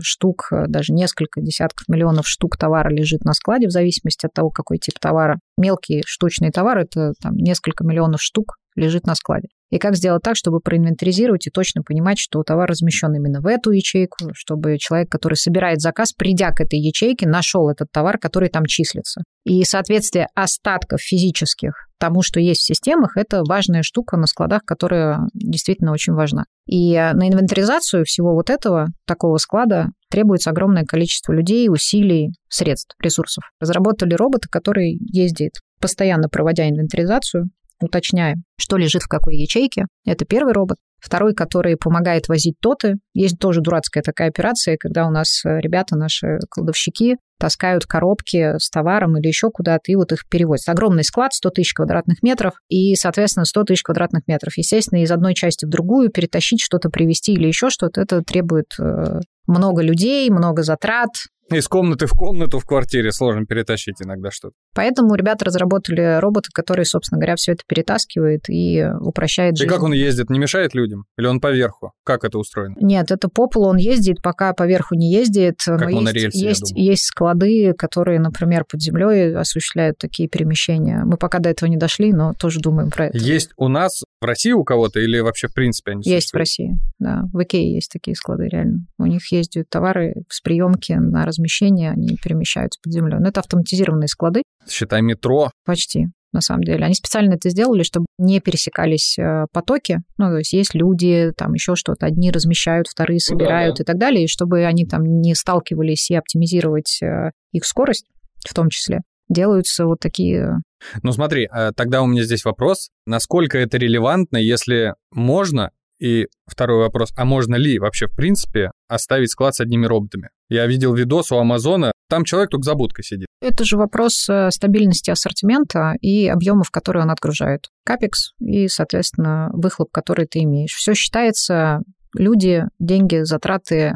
[0.00, 4.78] штук, даже несколько десятков миллионов штук товара лежит на складе в зависимости от того, какой
[4.78, 5.38] тип товара.
[5.56, 9.48] Мелкие штучные товары– это там, несколько миллионов штук лежит на складе.
[9.70, 13.70] И как сделать так, чтобы проинвентаризировать и точно понимать, что товар размещен именно в эту
[13.70, 18.64] ячейку, чтобы человек, который собирает заказ, придя к этой ячейке, нашел этот товар, который там
[18.64, 19.22] числится.
[19.44, 25.20] И соответствие остатков физических тому, что есть в системах, это важная штука на складах, которая
[25.34, 26.44] действительно очень важна.
[26.66, 33.44] И на инвентаризацию всего вот этого, такого склада, требуется огромное количество людей, усилий, средств, ресурсов.
[33.60, 37.48] Разработали робота, который ездит, постоянно проводя инвентаризацию,
[37.80, 39.86] уточняем, что лежит в какой ячейке.
[40.04, 40.78] Это первый робот.
[41.00, 42.94] Второй, который помогает возить тоты.
[43.14, 48.68] Есть тоже дурацкая такая операция, когда у нас э, ребята, наши кладовщики, таскают коробки с
[48.68, 50.68] товаром или еще куда-то, и вот их перевозят.
[50.68, 54.56] Огромный склад, 100 тысяч квадратных метров, и, соответственно, 100 тысяч квадратных метров.
[54.56, 59.20] Естественно, из одной части в другую перетащить что-то, привезти или еще что-то, это требует э,
[59.46, 61.10] много людей, много затрат,
[61.50, 64.54] Из комнаты в комнату в квартире сложно перетащить иногда что-то.
[64.74, 69.70] Поэтому ребята разработали робота, который, собственно говоря, все это перетаскивает и упрощает И жизнь.
[69.70, 70.30] как он ездит?
[70.30, 71.04] Не мешает людям?
[71.16, 71.92] Или он поверху?
[72.04, 72.74] Как это устроено?
[72.80, 75.56] Нет, это по полу он ездит, пока поверху не ездит.
[75.64, 81.02] Как но есть, я есть, есть склады, которые, например, под землей осуществляют такие перемещения.
[81.04, 83.18] Мы пока до этого не дошли, но тоже думаем про это.
[83.18, 86.36] Есть у нас в России у кого-то или вообще в принципе они Есть в?
[86.36, 87.22] России, да.
[87.32, 88.86] В Икее есть такие склады, реально.
[88.98, 93.18] У них ездят товары с приемки на размещение, они перемещаются под землей.
[93.20, 95.50] Но это автоматизированные склады, Считай, метро.
[95.64, 96.84] почти, на самом деле.
[96.84, 100.00] Они специально это сделали, чтобы не пересекались э, потоки.
[100.18, 102.06] Ну, то есть есть люди, там еще что-то.
[102.06, 103.82] Одни размещают, вторые Ну да, собирают да.
[103.82, 104.24] и так далее.
[104.24, 108.06] И чтобы они там не сталкивались и оптимизировать э, их скорость
[108.46, 110.58] в том числе, делаются вот такие...
[111.02, 116.78] Ну смотри, э, тогда у меня здесь вопрос, насколько это релевантно, если можно, и второй
[116.78, 120.30] вопрос, а можно ли вообще в принципе оставить склад с одними роботами?
[120.48, 123.26] Я видел видос у Амазона, там человек только за будкой сидит.
[123.40, 127.68] Это же вопрос э, стабильности ассортимента и объемов, которые он отгружает.
[127.84, 130.72] Капекс и, соответственно, выхлоп, который ты имеешь.
[130.72, 131.80] Все считается,
[132.14, 133.94] люди, деньги, затраты,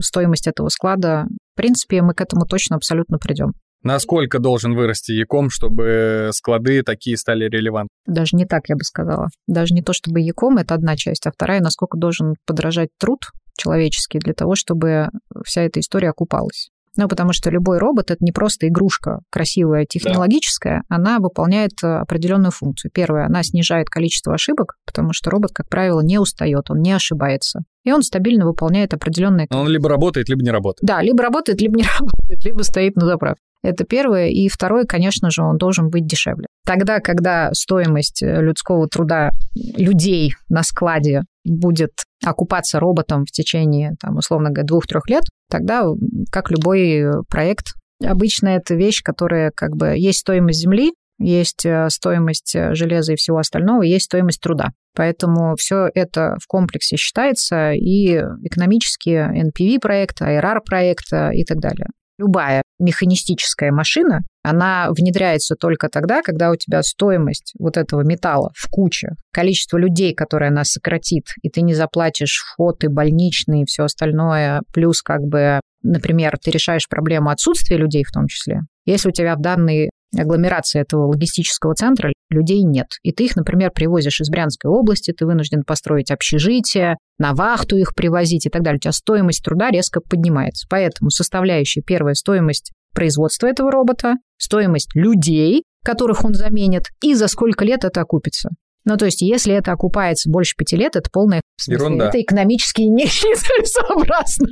[0.00, 1.26] стоимость этого склада.
[1.54, 3.54] В принципе, мы к этому точно абсолютно придем.
[3.82, 7.90] Насколько должен вырасти Яком, чтобы склады такие стали релевантны?
[8.06, 9.28] Даже не так, я бы сказала.
[9.46, 13.20] Даже не то, чтобы Яком, это одна часть, а вторая, насколько должен подражать труд
[13.56, 15.08] человеческий для того, чтобы
[15.44, 16.70] вся эта история окупалась.
[16.98, 22.50] Ну, потому что любой робот— это не просто игрушка красивая, технологическая, она выполняет э, определенную
[22.50, 22.90] функцию.
[22.92, 27.60] Первое, она снижает количество ошибок, потому что робот, как правило, не устает, он не ошибается.
[27.84, 30.80] И он стабильно выполняет определенные Но он либо работает, либо не работает.
[30.82, 33.42] да, либо работает, либо не работает, либо стоит на заправке.
[33.62, 34.28] Это первое.
[34.28, 36.46] И второе, конечно же, он должен быть дешевле.
[36.64, 41.92] Тогда, когда стоимость э, людского труда людей на складе будет
[42.24, 45.86] окупаться роботом в течение, там, условно говоря, двух-трех лет, тогда,
[46.30, 51.88] как любой э, проект, обычно это вещь, которая как бы есть стоимость земли, есть э,
[51.90, 54.68] стоимость железа и всего остального, есть стоимость труда.
[54.94, 61.88] Поэтому все это в комплексе считается и экономически NPV-проект, IRR-проект и так далее.
[62.18, 68.68] Любая механистическая машина, она внедряется только тогда, когда у тебя стоимость вот этого металла в
[68.68, 73.84] куче, количество людей, которые она сократит, и ты не заплатишь вход и больничный и все
[73.84, 78.62] остальное, плюс как бы, например, ты решаешь проблему отсутствия людей в том числе.
[78.84, 83.70] Если у тебя в данной агломерации этого логистического центра людей нет, и ты их, например,
[83.70, 88.78] привозишь из Брянской области, ты вынужден построить общежитие, на вахту их привозить и так далее,
[88.78, 90.66] у тебя стоимость труда резко поднимается.
[90.68, 97.64] Поэтому составляющая первая стоимость производства этого робота, стоимость людей, которых он заменит, и за сколько
[97.64, 98.50] лет это окупится.
[98.84, 101.42] Ну, то есть, если это окупается больше пяти лет, это полная...
[101.56, 102.08] смысле, Ерунда.
[102.08, 104.48] Это экономически нецелесообразно.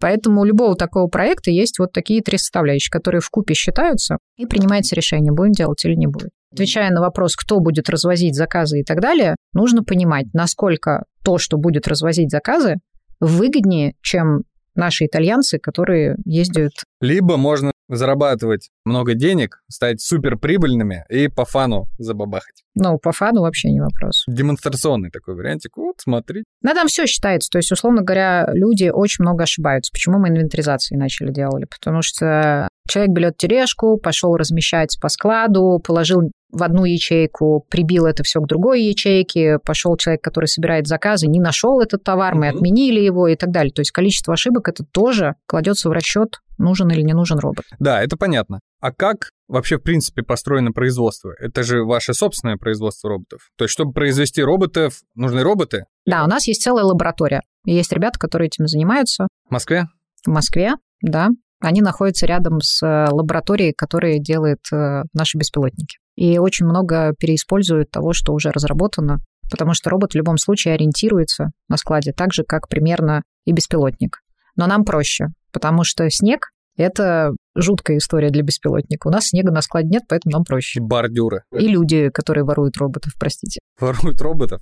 [0.00, 4.46] Поэтому у любого такого проекта есть вот такие три составляющие, которые в купе считаются, и
[4.46, 6.30] принимается решение, будем делать или не будет.
[6.54, 11.56] Отвечая на вопрос, кто будет развозить заказы и так далее, нужно понимать, насколько то, что
[11.58, 12.76] будет развозить заказы,
[13.20, 14.42] выгоднее, чем
[14.74, 16.72] наши итальянцы, которые ездят.
[17.00, 22.62] Либо можно зарабатывать много денег, стать суперприбыльными и по фану забабахать.
[22.74, 24.24] Ну, по фану вообще не вопрос.
[24.26, 25.76] Демонстрационный такой вариантик.
[25.76, 26.44] Вот, смотри.
[26.62, 27.48] Но там все считается.
[27.50, 29.92] То есть, условно говоря, люди очень много ошибаются.
[29.92, 31.66] Почему мы инвентаризации начали делали?
[31.66, 38.22] Потому что человек берет тележку, пошел размещать по складу, положил в одну ячейку, прибил это
[38.22, 42.56] все к другой ячейке, пошел человек, который собирает заказы, не нашел этот товар, мы Мгм.
[42.56, 43.72] отменили его и так далее.
[43.72, 47.64] То есть количество ошибок это тоже кладется в расчет, нужен или не нужен робот.
[47.78, 48.60] Да, это понятно.
[48.80, 51.32] А как вообще, в принципе, построено производство?
[51.38, 53.48] Это же ваше собственное производство роботов.
[53.56, 57.42] То есть, чтобы произвести роботов, нужны роботы Да, у нас есть целая лаборатория.
[57.64, 59.86] Есть ребята, которые этим занимаются в Москве?
[60.26, 61.28] в Москве, да.
[61.60, 65.98] Они находятся рядом с э, лабораторией, которая делает э, наши беспилотники.
[66.16, 69.18] И очень много переиспользуют того, что уже разработано,
[69.50, 74.20] потому что робот в любом случае ориентируется на складе так же, как примерно и беспилотник.
[74.56, 79.08] Но нам проще, потому что снег— это жуткая история для беспилотника.
[79.08, 80.80] У нас снега на складе нет, поэтому нам И проще.
[80.80, 81.42] бордюры.
[81.52, 83.60] И люди, которые воруют роботов, простите.
[83.80, 84.60] Воруют роботов.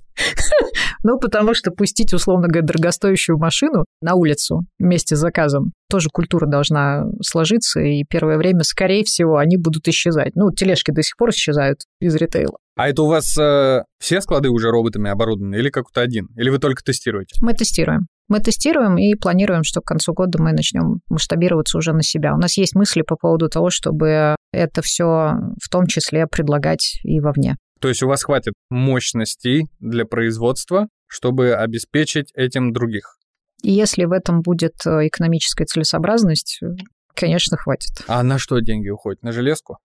[1.03, 6.47] Ну, потому что пустить, условно говоря, дорогостоящую машину на улицу вместе с заказом, тоже культура
[6.47, 10.35] должна сложиться, и первое время, скорее всего, они будут исчезать.
[10.35, 12.57] Ну, тележки до сих пор исчезают из ритейла.
[12.75, 16.29] А это у вас э, все склады уже роботами оборудованы или какой-то один?
[16.37, 17.35] Или вы только тестируете?
[17.41, 18.07] Мы тестируем.
[18.29, 22.33] Мы тестируем и планируем, что к концу года мы начнем масштабироваться уже на себя.
[22.33, 27.19] У нас есть мысли по поводу того, чтобы это все в том числе предлагать и
[27.21, 27.55] вовне.
[27.79, 33.17] То есть у вас хватит мощностей для производства, чтобы обеспечить этим других?
[33.61, 36.67] И если в этом будет э, экономическая целесообразность, э,
[37.15, 37.91] конечно, хватит.
[38.07, 39.23] А на что деньги уходят?
[39.23, 39.77] На железку?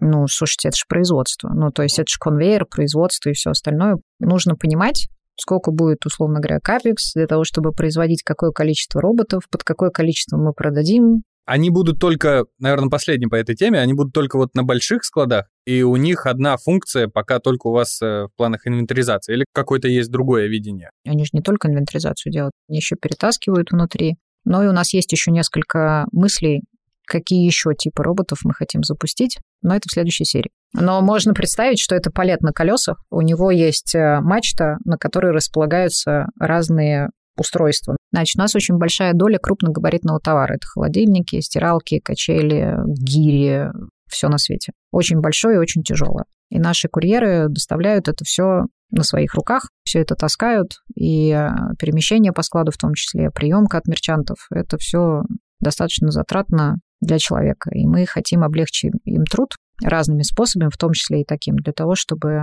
[0.00, 1.50] Ну, слушайте, это же производство.
[1.52, 3.96] Ну, то есть это же конвейер, производство и все остальное.
[4.20, 9.64] Нужно понимать, сколько будет, условно говоря, капекс для того, чтобы производить какое количество роботов, под
[9.64, 11.22] какое количество мы продадим.
[11.46, 15.46] Они будут только, наверное, последние по этой теме, они будут только вот на больших складах,
[15.66, 19.88] и у них одна функция пока только у вас э, в планах инвентаризации, или какое-то
[19.88, 20.90] есть другое видение?
[21.06, 24.16] Они же не только инвентаризацию делают, они еще перетаскивают внутри.
[24.44, 26.62] Но и у нас есть еще несколько мыслей,
[27.06, 30.50] какие еще типы роботов мы хотим запустить, но это в следующей серии.
[30.72, 33.02] Но можно представить, что это палет на колесах.
[33.10, 37.96] У него есть э, мачта, на которой располагаются разные устройства.
[38.12, 40.54] Значит, у нас очень большая доля крупногабаритного товара.
[40.54, 43.70] Это холодильники, стиралки, качели, гири,
[44.08, 44.72] все на свете.
[44.92, 46.24] Очень большое и очень тяжелое.
[46.50, 51.48] И наши курьеры доставляют это все на своих руках, все это таскают, и э,
[51.80, 55.22] перемещение по складу в том числе, приемка от мерчантов, это все
[55.60, 57.70] достаточно затратно для человека.
[57.72, 61.94] И мы хотим облегчить им труд разными способами, в том числе и таким, для того,
[61.96, 62.42] чтобы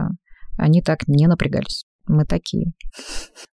[0.57, 1.85] они так не напрягались.
[2.07, 2.73] Мы такие.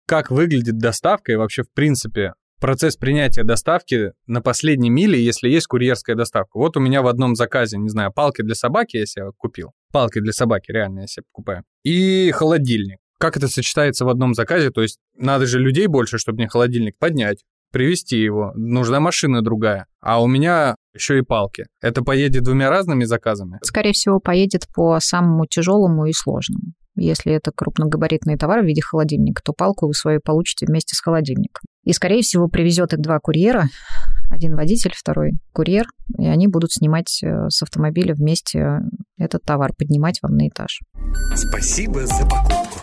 [0.05, 5.67] Как выглядит доставка и вообще, в принципе, процесс принятия доставки на последней миле, если есть
[5.67, 6.57] курьерская доставка.
[6.57, 9.71] Вот у меня в одном заказе, не знаю, палки для собаки я себе купил.
[9.91, 11.63] Палки для собаки, реально я себе покупаю.
[11.83, 12.99] И холодильник.
[13.19, 14.69] Как это сочетается в одном заказе?
[14.69, 18.53] То есть надо же людей больше, чтобы мне холодильник поднять, привезти его.
[18.55, 19.87] Нужна машина другая.
[19.99, 21.65] А у меня еще и палки.
[21.81, 23.59] Это поедет двумя разными заказами?
[23.63, 26.73] Скорее всего, поедет по самому тяжелому и сложному.
[26.95, 31.63] Если это крупногабаритный товар в виде холодильника, то палку вы свою получите вместе с холодильником.
[31.83, 33.65] И, скорее всего, привезет их два курьера,
[34.29, 35.85] один водитель, второй курьер,
[36.17, 38.79] и они будут снимать э, с автомобиля вместе
[39.17, 40.79] этот товар, поднимать вам на этаж.
[41.35, 42.79] Спасибо за покупку.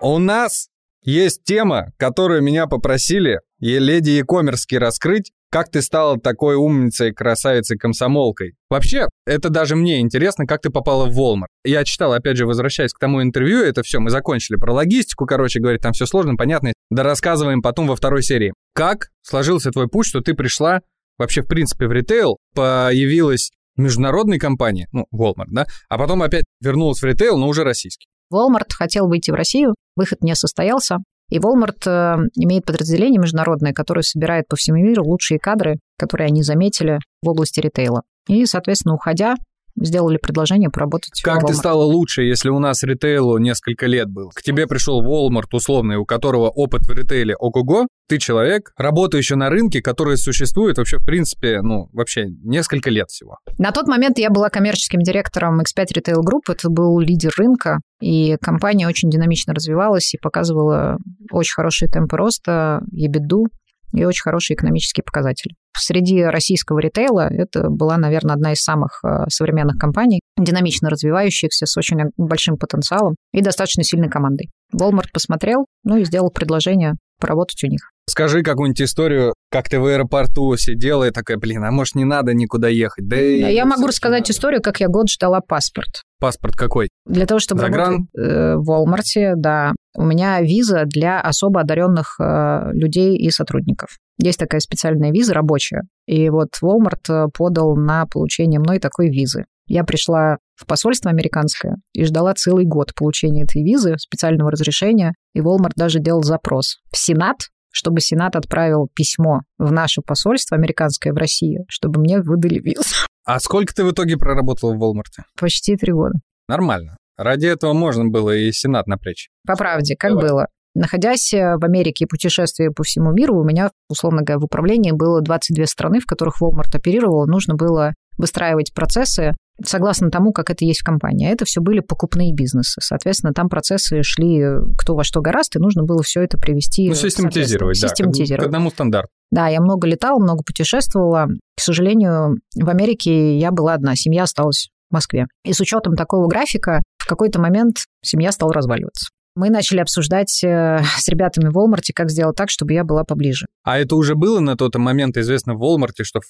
[0.00, 0.68] У нас
[1.02, 8.54] есть тема, которую меня попросили леди e-commerce раскрыть, как ты стала такой умницей, красавицей, комсомолкой?
[8.70, 11.48] Вообще, это даже мне интересно, как ты попала в Walmart.
[11.64, 15.60] Я читал, опять же, возвращаясь к тому интервью, это все, мы закончили про логистику, короче
[15.60, 18.52] говоря, там все сложно, понятно, да рассказываем потом во второй серии.
[18.74, 20.80] Как сложился твой путь, что ты пришла
[21.18, 27.00] вообще, в принципе, в ритейл, появилась международной компании, ну, Walmart, да, а потом опять вернулась
[27.00, 28.06] в ритейл, но уже российский.
[28.32, 30.98] Walmart хотел выйти в Россию, выход не состоялся,
[31.30, 36.42] и Walmart э, имеет подразделение международное, которое собирает по всему миру лучшие кадры, которые они
[36.42, 38.02] заметили в области ритейла.
[38.28, 39.36] И, соответственно, уходя,
[39.76, 44.30] сделали предложение поработать Как ты стала лучше, если у нас ритейлу несколько лет был?
[44.30, 49.50] К тебе пришел Walmart условный, у которого опыт в ритейле ого-го, ты человек, работающий на
[49.50, 53.36] рынке, который существует вообще, в принципе, ну, вообще несколько лет всего.
[53.58, 58.36] На тот момент я была коммерческим директором X5 Retail Group, это был лидер рынка, и
[58.40, 60.98] компания очень динамично развивалась и показывала
[61.30, 63.46] очень хорошие темпы роста, ебеду,
[63.92, 65.54] и очень хорошие экономические показатели.
[65.76, 71.76] Среди российского ритейла это была, наверное, одна из самых э, современных компаний, динамично развивающихся, с
[71.76, 74.50] очень большим потенциалом и достаточно сильной командой.
[74.74, 77.90] Walmart посмотрел, ну и сделал предложение поработать у них.
[78.08, 82.34] Скажи какую-нибудь историю, как ты в аэропорту сидела и такая, блин, а может не надо
[82.34, 83.06] никуда ехать?
[83.06, 84.32] Да я могу рассказать надо.
[84.32, 86.02] историю, как я год ждала паспорт.
[86.20, 86.90] Паспорт какой?
[87.06, 87.78] Для того, чтобы Загран?
[87.78, 89.72] работать э, в Walmart, да.
[89.96, 93.98] У меня виза для особо одаренных э, людей и сотрудников.
[94.22, 95.82] Есть такая специальная виза рабочая.
[96.06, 99.46] И вот Walmart э, подал на получение мной такой визы.
[99.66, 105.40] Я пришла в посольство американское и ждала целый год получения этой визы, специального разрешения, и
[105.40, 111.16] Walmart даже делал запрос в Сенат, чтобы Сенат отправил письмо в наше посольство американское в
[111.16, 112.82] России, чтобы мне выдали визу.
[113.24, 115.24] А сколько ты в итоге проработала в Walmart?
[115.38, 116.14] Почти три года.
[116.48, 116.96] Нормально.
[117.16, 119.28] Ради этого можно было и Сенат напрячь.
[119.46, 120.28] По правде, как Давай.
[120.28, 120.46] было?
[120.74, 124.92] Находясь э, в Америке и путешествуя по всему миру, у меня, условно говоря, в управлении
[124.92, 127.26] было 22 страны, в которых Walmart оперировал.
[127.26, 129.32] Нужно было выстраивать процессы
[129.64, 131.28] согласно тому, как это есть в компании.
[131.28, 132.80] А это все были покупные бизнесы.
[132.82, 134.42] Соответственно, там процессы шли
[134.78, 136.88] кто во что гораздо, и нужно было все это привести.
[136.88, 138.44] Ну, систематизировать, да, систематизировать.
[138.44, 139.08] к одному стандарту.
[139.30, 141.26] Да, я много летала, много путешествовала.
[141.56, 145.26] К сожалению, в Америке я была одна, семья осталась в Москве.
[145.44, 149.10] И с учетом такого графика, в какой-то момент семья стала разваливаться.
[149.36, 153.46] Мы начали обсуждать э, с ребятами в Walmart, как сделать так, чтобы я была поближе.
[153.62, 156.20] А это уже было на тот момент известно в Walmart, что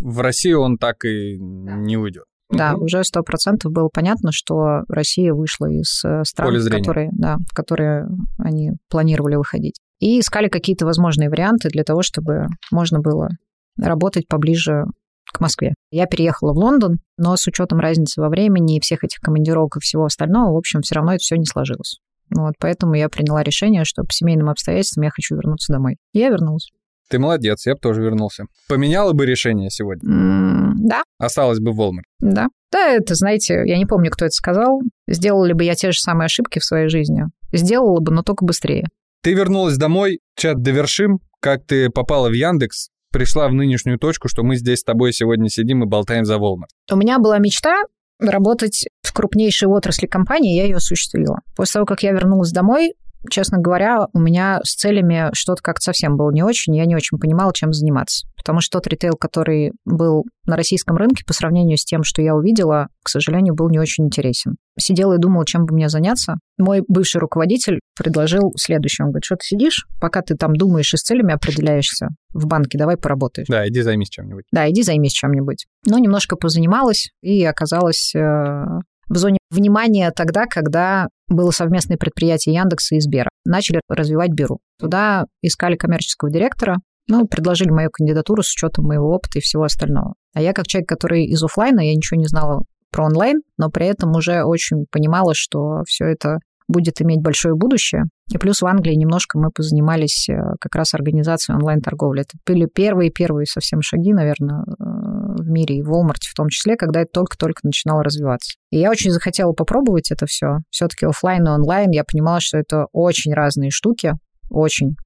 [0.00, 2.24] в Россию он так и не уйдет?
[2.50, 2.84] Да, угу.
[2.84, 7.54] уже сто процентов было понятно, что Россия вышла из э, стран, в которые, да, в
[7.54, 8.06] которые
[8.38, 9.80] они планировали выходить.
[9.98, 13.30] И искали какие-то возможные варианты для того, чтобы можно было
[13.78, 14.84] работать поближе
[15.32, 15.74] к Москве.
[15.90, 19.80] Я переехала в Лондон, но с учетом разницы во времени и всех этих командировок и
[19.80, 21.98] всего остального, в общем, все равно это все не сложилось.
[22.34, 25.96] Вот, поэтому я приняла решение, что по семейным обстоятельствам я хочу вернуться домой.
[26.12, 26.70] Я вернулась.
[27.08, 28.46] Ты молодец, я бы тоже вернулся.
[28.68, 30.08] Поменяла бы решение сегодня?
[30.10, 32.02] М, Да, Осталось бы в Walmart.
[32.20, 32.46] да.
[32.72, 34.80] Да, это, знаете, я не помню, кто это сказал.
[35.08, 37.22] Сделала бы я те же самые ошибки в своей жизни?
[37.52, 38.86] Сделала бы, но только быстрее.
[39.22, 44.42] Ты вернулась домой, чат довершим, как ты попала в Яндекс, пришла в нынешнюю точку, что
[44.42, 46.66] мы здесь с тобой сегодня сидим и болтаем за Walmart.
[46.92, 47.82] У меня была мечта
[48.18, 51.40] работать крупнейшей отрасли компании, я ее осуществила.
[51.56, 52.92] После того, как я вернулась домой,
[53.30, 57.18] честно говоря, у меня с целями что-то как-то совсем было не очень, я не очень
[57.18, 58.28] понимала, чем заниматься.
[58.36, 62.34] Потому что тот ритейл, который был на российском рынке, по сравнению с тем, что я
[62.34, 64.56] увидела, к сожалению, был не очень интересен.
[64.78, 66.34] Сидела и думала, чем бы мне заняться.
[66.58, 69.06] Мой бывший руководитель предложил следующее.
[69.06, 72.78] Он говорит, что ты сидишь, пока ты там думаешь и с целями определяешься в банке,
[72.78, 73.48] давай поработаешь.
[73.48, 74.44] Да, иди займись чем-нибудь.
[74.52, 75.66] Да, иди займись чем-нибудь.
[75.86, 78.64] Но немножко позанималась и оказалась э,
[79.08, 83.30] в зоне внимания тогда, когда было совместное предприятие Яндекса и Сбера.
[83.44, 84.58] Начали развивать Беру.
[84.78, 86.76] Туда искали коммерческого директора,
[87.08, 90.14] ну, предложили мою кандидатуру с учетом моего опыта и всего остального.
[90.34, 93.86] А я как человек, который из оффлайна, я ничего не знала про онлайн, но при
[93.86, 96.38] этом уже очень понимала, что все это
[96.68, 98.04] будет иметь большое будущее.
[98.32, 102.22] И плюс в Англии немножко мы позанимались э, как раз организацией онлайн-торговли.
[102.22, 106.76] Это были первые-первые совсем шаги, наверное, э, в мире, и в Walmart в том числе,
[106.76, 108.56] когда это только-только начинало развиваться.
[108.70, 110.58] И я очень захотела попробовать это все.
[110.70, 111.90] Все-таки оффлайн и онлайн.
[111.90, 114.12] Я понимала, что это очень разные штуки,
[114.50, 114.96] очень.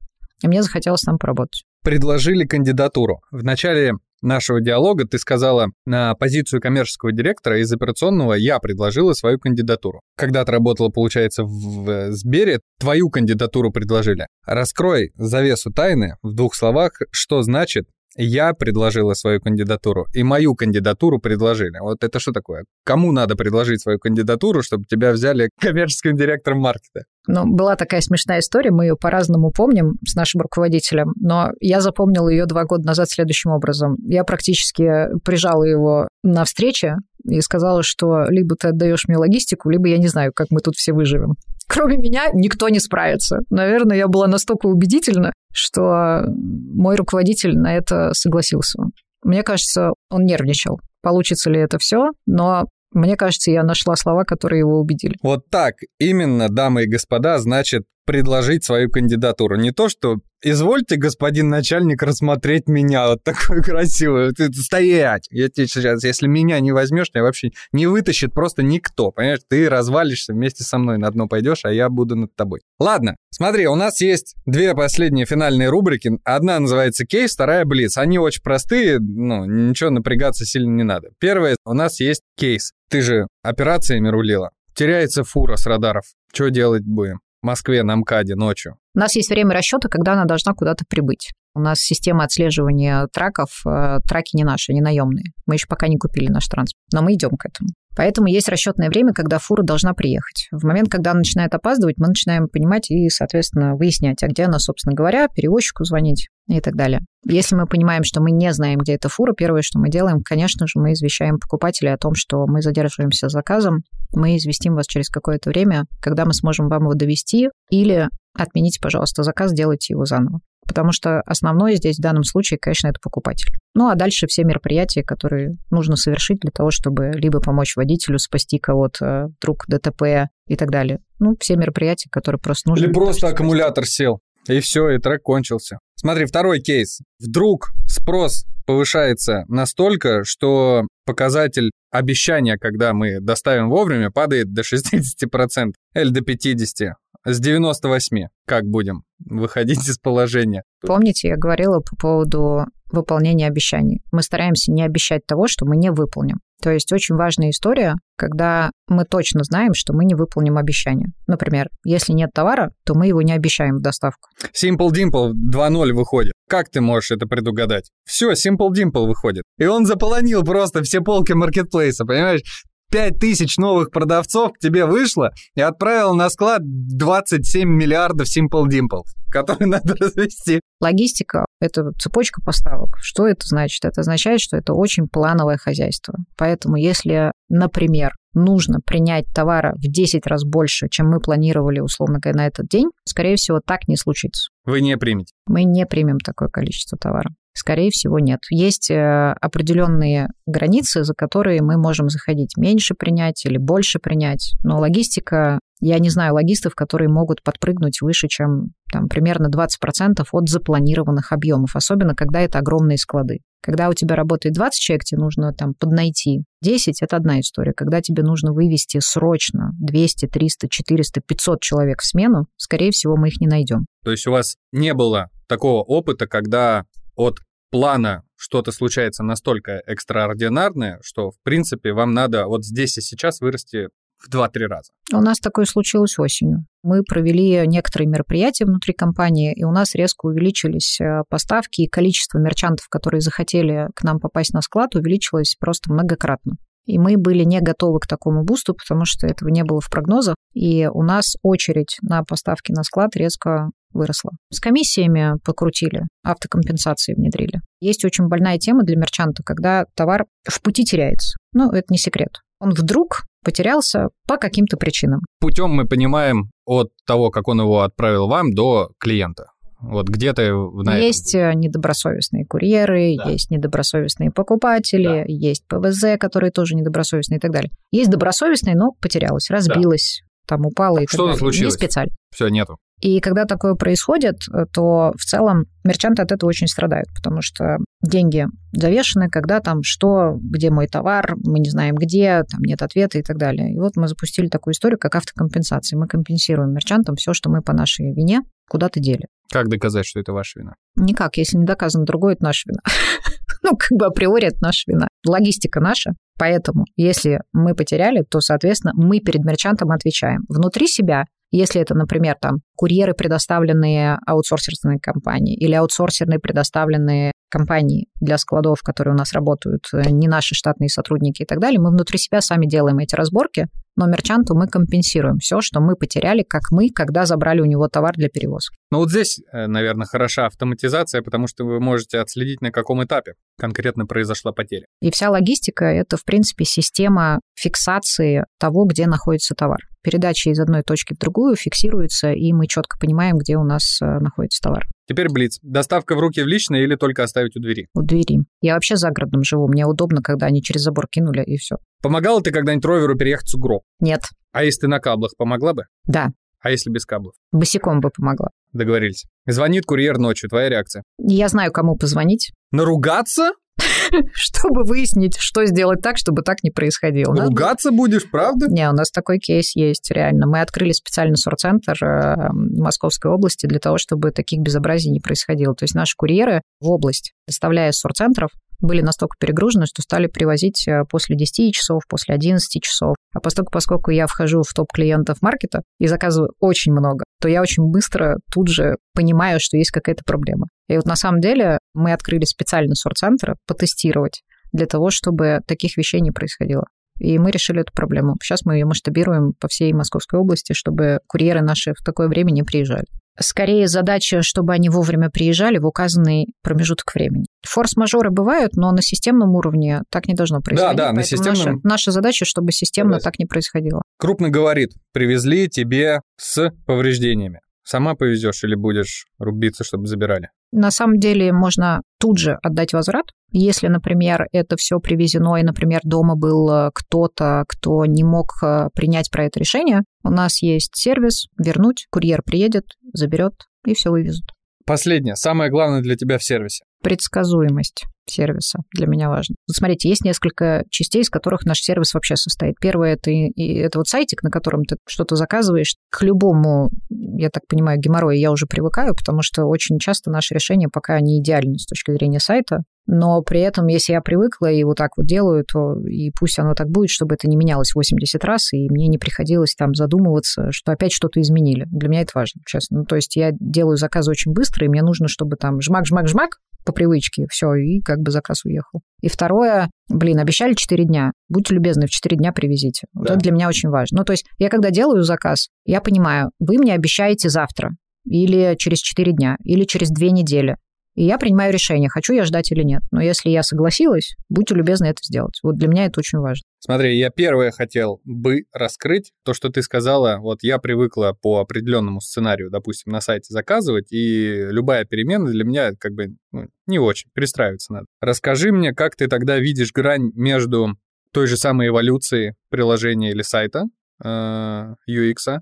[0.43, 1.65] И мне захотелось там поработать.
[1.83, 3.21] Предложили кандидатуру.
[3.31, 9.39] В начале нашего диалога ты сказала, на позицию коммерческого директора из операционного я предложила свою
[9.39, 10.01] кандидатуру.
[10.17, 14.27] Когда ты работала, получается, в э, Сбере, твою кандидатуру предложили.
[14.47, 17.87] Раскрой завесу тайны в двух словах, что значит
[18.17, 21.79] я предложила свою кандидатуру, и мою кандидатуру предложили.
[21.81, 22.65] Вот это что такое?
[22.85, 27.05] Кому надо предложить свою кандидатуру, чтобы тебя взяли коммерческим директором маркета?
[27.27, 32.29] Ну, была такая смешная история, мы ее по-разному помним с нашим руководителем, но я запомнила
[32.29, 33.97] ее два года назад следующим образом.
[34.07, 39.89] Я практически прижала его на встрече и сказала, что либо ты отдаешь мне логистику, либо
[39.89, 41.35] я не знаю, как мы тут все выживем.
[41.71, 43.39] Кроме меня никто не справится.
[43.49, 48.83] Наверное, я была настолько убедительна, что мой руководитель на это согласился.
[49.23, 50.81] Мне кажется, он нервничал.
[51.01, 55.15] Получится ли это все, но мне кажется, я нашла слова, которые его убедили.
[55.23, 59.57] Вот так именно, дамы и господа, значит предложить свою кандидатуру.
[59.57, 65.27] Не то, что «Извольте, господин начальник, рассмотреть меня, вот такую красивую, ты, стоять!
[65.31, 69.41] Я тебе сейчас, если меня не возьмешь, тебя вообще не вытащит просто никто, понимаешь?
[69.49, 72.61] Ты развалишься вместе со мной, на дно пойдешь, а я буду над тобой».
[72.79, 76.19] Ладно, смотри, у нас есть две последние финальные рубрики.
[76.25, 77.99] Одна называется «Кейс», вторая «Блиц».
[77.99, 81.11] Они очень простые, ну, ничего напрягаться сильно не надо.
[81.19, 82.73] Первое, у нас есть кейс.
[82.89, 84.51] Ты же операциями рулила.
[84.75, 86.05] Теряется фура с радаров.
[86.33, 87.21] Что делать будем?
[87.43, 88.77] Москве на МКАДе ночью.
[88.95, 91.31] У нас есть время расчета, когда она должна куда-то прибыть.
[91.55, 95.33] У нас система отслеживания траков, э, траки не наши, они наемные.
[95.47, 97.71] Мы еще пока не купили наш транспорт, но мы идем к этому.
[97.97, 100.49] Поэтому есть расчетное время, когда фура должна приехать.
[100.53, 104.59] В момент, когда она начинает опаздывать, мы начинаем понимать и, соответственно, выяснять, а где она,
[104.59, 107.01] собственно говоря, перевозчику звонить и так далее.
[107.27, 110.67] Если мы понимаем, что мы не знаем, где эта фура, первое, что мы делаем, конечно
[110.67, 113.81] же, мы извещаем покупателей о том, что мы задерживаемся с заказом,
[114.15, 119.25] мы известим вас через какое-то время, когда мы сможем вам его довести, или отмените, пожалуйста,
[119.25, 120.41] заказ, сделайте его заново.
[120.71, 123.53] Потому что основное здесь в данном случае, конечно, это покупатель.
[123.75, 128.61] Ну а дальше все мероприятия, которые нужно совершить для того, чтобы либо помочь водителю спасти
[128.61, 131.01] кого-то, вдруг ДТП и так далее.
[131.19, 132.85] Ну, все мероприятия, которые просто нужны.
[132.85, 133.35] Или того, просто спасти.
[133.35, 134.21] аккумулятор сел.
[134.47, 135.79] И все, и трек кончился.
[135.97, 137.01] Смотри, второй кейс.
[137.19, 146.11] Вдруг спрос повышается настолько, что показатель обещания, когда мы доставим вовремя, падает до 60% или
[146.11, 146.93] до 50%.
[147.25, 150.63] С 98 как будем выходить из положения?
[150.81, 154.01] Помните, я говорила по поводу выполнения обещаний.
[154.11, 156.39] Мы стараемся не обещать того, что мы не выполним.
[156.63, 161.09] То есть очень важная история, когда мы точно знаем, что мы не выполним обещание.
[161.27, 164.29] Например, если нет товара, то мы его не обещаем в доставку.
[164.55, 166.33] Simple Dimple 2.0 выходит.
[166.49, 167.91] Как ты можешь это предугадать?
[168.05, 169.45] Все, Simple Dimple выходит.
[169.59, 172.43] И он заполонил просто все полки маркетплейса, понимаешь?
[172.91, 179.69] 5000 новых продавцов к тебе вышло и отправил на склад 27 миллиардов Simple Dimple, которые
[179.69, 180.61] надо развести.
[180.81, 182.97] Логистика– это цепочка поставок.
[182.99, 183.85] Что это значит?
[183.85, 186.15] Это означает, что это очень плановое хозяйство.
[186.37, 192.39] Поэтому если, например, нужно принять товара в 10 раз больше, чем мы планировали, условно говоря,
[192.39, 194.51] на этот день, скорее всего, так не случится.
[194.65, 195.33] Вы не примете.
[195.47, 197.31] Мы не примем такое количество товара.
[197.53, 198.41] Скорее всего, нет.
[198.51, 204.55] Есть э, определенные границы, за которые мы можем заходить меньше принять или больше принять.
[204.63, 210.49] Но логистика Я не знаю логистов, которые могут подпрыгнуть выше, чем там, примерно 20% от
[210.49, 213.41] запланированных объемов, особенно когда это огромные склады.
[213.63, 217.73] Когда у тебя работает 20 человек, тебе нужно там поднайти 10, это одна история.
[217.73, 223.29] Когда тебе нужно вывести срочно 200, 300, 400, 500 человек в смену, скорее всего, мы
[223.29, 223.87] их не найдем.
[224.05, 226.85] То есть у вас не было такого опыта, когда
[227.21, 227.41] от
[227.71, 233.89] плана что-то случается настолько экстраординарное, что, в принципе, вам надо вот здесь и сейчас вырасти
[234.19, 234.93] в 2-3 раза.
[235.13, 236.65] У нас такое случилось осенью.
[236.83, 242.39] Мы провели некоторые мероприятия внутри компании, и у нас резко увеличились э, поставки, и количество
[242.39, 246.57] мерчантов, которые захотели к нам попасть на склад, увеличилось просто многократно.
[246.87, 250.35] И мы были не готовы к такому бусту, потому что этого не было в прогнозах.
[250.55, 254.33] И у нас очередь на поставки на склад резко выросла.
[254.53, 257.61] С комиссиями покрутили, автокомпенсации внедрили.
[257.81, 261.37] Есть очень больная тема для мерчанта, когда товар в пути теряется.
[261.53, 262.41] Ну, это не секрет.
[262.61, 265.21] Он вдруг потерялся по каким-то причинам.
[265.41, 269.47] Путем мы понимаем от того, как он его отправил вам, до клиента.
[269.81, 271.59] Вот где-то на Есть этом...
[271.59, 273.31] недобросовестные курьеры, да.
[273.31, 275.25] есть недобросовестные покупатели, да.
[275.27, 277.71] есть ПВЗ, которые тоже недобросовестные и так далее.
[277.91, 280.57] Есть добросовестные, но потерялась, разбилась, да.
[280.57, 281.39] там упала и Что так далее.
[281.39, 281.75] случилось?
[281.75, 282.13] Не специально.
[282.31, 282.77] Все, нету.
[283.01, 284.41] И когда такое происходит,
[284.73, 290.39] то в целом мерчанты от этого очень страдают, потому что деньги завешены, когда там что,
[290.41, 293.73] где мой товар, мы не знаем где, там нет ответа и так далее.
[293.73, 295.99] И вот мы запустили такую историю, как автокомпенсация.
[295.99, 299.27] Мы компенсируем мерчантам все, что мы по нашей вине куда-то дели.
[299.51, 300.75] Как доказать, что это ваша вина?
[300.95, 301.37] Никак.
[301.37, 302.81] Если не доказано другое, это наша вина.
[303.63, 305.09] ну, как бы априори это наша вина.
[305.27, 306.13] Логистика наша.
[306.39, 310.45] Поэтому, если мы потеряли, то, соответственно, мы перед мерчантом отвечаем.
[310.49, 318.39] Внутри себя если это, например, там курьеры, предоставленные аутсорсерной компании или аутсорсерные, предоставленные компании для
[318.39, 322.19] складов, которые у нас работают, э, не наши штатные сотрудники и так далее, мы внутри
[322.19, 326.91] себя сами делаем эти разборки, но мерчанту мы компенсируем все, что мы потеряли, как мы,
[326.91, 328.77] когда забрали у него товар для перевозки.
[328.91, 333.35] Ну вот здесь, э, наверное, хороша автоматизация, потому что вы можете отследить, на каком этапе
[333.59, 334.87] конкретно произошла потеря.
[335.03, 339.81] И вся логистика— это, в принципе, система фиксации того, где находится товар.
[340.03, 344.19] Передача из одной точки в другую фиксируется, и мы четко понимаем, где у нас э,
[344.21, 344.85] находится товар.
[345.07, 345.59] Теперь Блиц.
[345.63, 347.89] Доставка в руки в личное или только оставить у двери?
[347.95, 348.45] У двери.
[348.61, 349.69] Я вообще за городом живу.
[349.69, 351.77] Мне удобно, когда они через забор кинули, и все.
[352.03, 353.83] Помогала ты когда-нибудь роверу переехать сугроб?
[354.01, 354.23] Нет.
[354.53, 355.83] А если ты на каблах, помогла бы?
[356.07, 356.31] Да.
[356.61, 357.35] А если без каблов?
[357.53, 358.51] Босиком бы помогла.
[358.73, 359.27] Договорились.
[359.47, 360.49] Звонит курьер ночью.
[360.49, 361.03] Твоя реакция?
[361.19, 362.53] Я знаю, кому позвонить.
[362.71, 363.53] Наругаться?
[364.33, 367.35] чтобы выяснить, что сделать так, чтобы так не происходило.
[367.35, 368.67] Ругаться будешь, правда?
[368.69, 370.47] Не, у нас такой кейс есть, реально.
[370.47, 375.75] Мы открыли специальный сорцентр э, Московской области для того, чтобы таких безобразий не происходило.
[375.75, 378.51] То есть наши курьеры в область, доставляя сорцентров,
[378.81, 383.17] были настолько перегружены, что стали привозить э, после 10 часов, после 11 часов.
[383.33, 387.63] А поскольку, поскольку я вхожу в топ клиентов маркета и заказываю очень много, то я
[387.63, 390.67] очень быстро тут же понимаю, что есть какая-то проблема.
[390.89, 396.21] И вот на самом деле мы открыли специальный сорт-центр потестировать для того, чтобы таких вещей
[396.21, 396.85] не происходило.
[397.21, 398.37] И мы решили эту проблему.
[398.43, 402.63] Сейчас мы ее масштабируем по всей Московской области, чтобы курьеры наши в такое время не
[402.63, 403.05] приезжали.
[403.39, 407.47] Скорее задача, чтобы они вовремя приезжали в указанный промежуток времени.
[407.67, 410.97] Форс-мажоры бывают, но на системном уровне так не должно происходить.
[410.97, 411.55] Да, да, на системном...
[411.55, 413.25] Наша, наша задача, чтобы системно Согласен.
[413.25, 414.03] так не происходило.
[414.19, 417.61] Крупно говорит, привезли тебе с повреждениями.
[417.91, 420.51] Сама повезешь или будешь рубиться, чтобы забирали?
[420.71, 423.25] На самом деле можно тут же отдать возврат.
[423.51, 428.91] Если, например, это все привезено, и, например, дома был э, кто-то, кто не мог э,
[428.95, 434.53] принять про это решение, у нас есть сервис, вернуть, курьер приедет, заберет и все вывезут.
[434.87, 436.85] Последнее, самое главное для тебя в сервисе.
[437.03, 439.57] Предсказуемость сервиса для меня важно.
[439.67, 442.77] Вот смотрите, есть несколько частей, из которых наш сервис вообще состоит.
[442.81, 445.97] Первое это, и, это вот сайтик, на котором ты что-то заказываешь.
[446.11, 450.89] К любому, я так понимаю, геморрою я уже привыкаю, потому что очень часто наши решения
[450.89, 452.83] пока не идеальны с точки зрения сайта.
[453.07, 456.75] Но при этом, если я привыкла и вот так вот делаю, то и пусть оно
[456.75, 460.93] так будет, чтобы это не менялось 80 раз, и мне не приходилось там задумываться, что
[460.93, 461.87] опять что-то изменили.
[461.91, 463.01] Для меня это важно, честно.
[463.01, 466.51] Ну, то есть я делаю заказы очень быстро, и мне нужно, чтобы там жмак-жмак-жмак,
[466.85, 469.01] по привычке, все, и как бы заказ уехал.
[469.23, 473.07] И второе, блин, обещали 4 дня, будьте любезны, в 4 дня привезите.
[473.15, 473.35] Вот да.
[473.35, 474.19] это для меня очень важно.
[474.19, 477.91] Ну, то есть я когда делаю заказ, я понимаю, вы мне обещаете завтра,
[478.25, 480.77] или через 4 дня, или через 2 недели.
[481.15, 483.03] И я принимаю решение, хочу я ждать или нет.
[483.11, 485.59] Но если я согласилась, будьте любезны это сделать.
[485.63, 486.63] Вот для меня это очень важно.
[486.79, 490.39] Смотри, я первое хотел бы раскрыть то, что ты сказала.
[490.39, 495.93] Вот я привыкла по определенному сценарию, допустим, на сайте заказывать, и любая перемена для меня
[495.99, 498.07] как бы ну, не очень, перестраиваться надо.
[498.21, 500.97] Расскажи мне, как ты тогда видишь грань между
[501.33, 503.85] той же самой эволюцией приложения или сайта,
[504.25, 505.61] э, UX,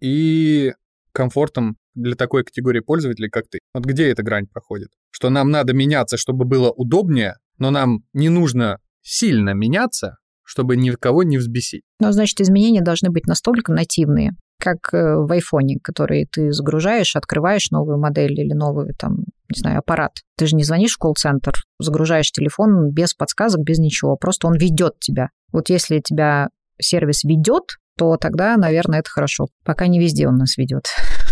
[0.00, 0.72] и
[1.12, 3.60] комфортом для такой категории пользователей, как ты.
[3.72, 4.88] Вот где эта грань проходит?
[5.10, 11.22] Что нам надо меняться, чтобы было удобнее, но нам не нужно сильно меняться, чтобы никого
[11.22, 11.82] не взбесить.
[12.00, 17.70] Ну, значит, изменения должны быть настолько нативные, как э, в айфоне, который ты загружаешь, открываешь
[17.70, 19.18] новую модель или новый, там,
[19.54, 20.12] не знаю, аппарат.
[20.36, 24.98] Ты же не звонишь в колл-центр, загружаешь телефон без подсказок, без ничего, просто он ведет
[25.00, 25.28] тебя.
[25.52, 26.48] Вот если тебя
[26.80, 29.46] сервис ведет, то тогда, наверное, это хорошо.
[29.64, 30.86] Пока не везде он нас ведет.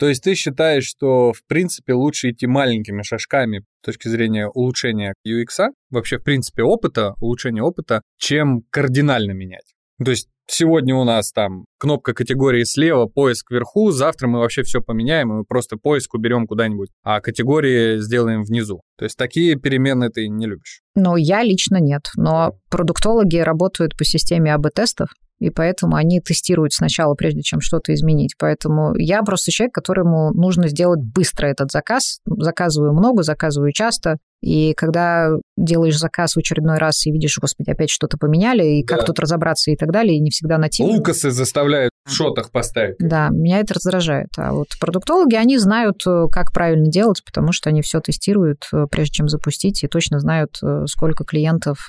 [0.00, 5.12] То есть ты считаешь, что, в принципе, лучше идти маленькими шажками с точки зрения улучшения
[5.28, 9.74] UX, вообще, в принципе, опыта, улучшения опыта, чем кардинально менять?
[10.02, 14.80] То есть сегодня у нас там кнопка категории слева, поиск вверху, завтра мы вообще все
[14.80, 18.80] поменяем, и мы просто поиск уберем куда-нибудь, а категории сделаем внизу.
[18.96, 20.80] То есть такие перемены ты не любишь?
[20.94, 25.10] Ну, я лично нет, но продуктологи работают по системе АБ-тестов,
[25.40, 28.34] и поэтому они тестируют сначала, прежде чем что-то изменить.
[28.38, 32.20] Поэтому я просто человек, которому нужно сделать быстро этот заказ.
[32.26, 37.90] Заказываю много, заказываю часто, и когда делаешь заказ в очередной раз и видишь, господи, опять
[37.90, 38.96] что-то поменяли, и да.
[38.96, 40.94] как тут разобраться и так далее, и не всегда нативно.
[40.94, 42.96] Лукасы заставляют в шотах поставить.
[42.98, 44.28] Да, меня это раздражает.
[44.36, 48.86] А вот продуктологи, они знают, э, как правильно делать, потому что они все тестируют, э,
[48.90, 51.88] прежде чем запустить, и точно знают, э, сколько клиентов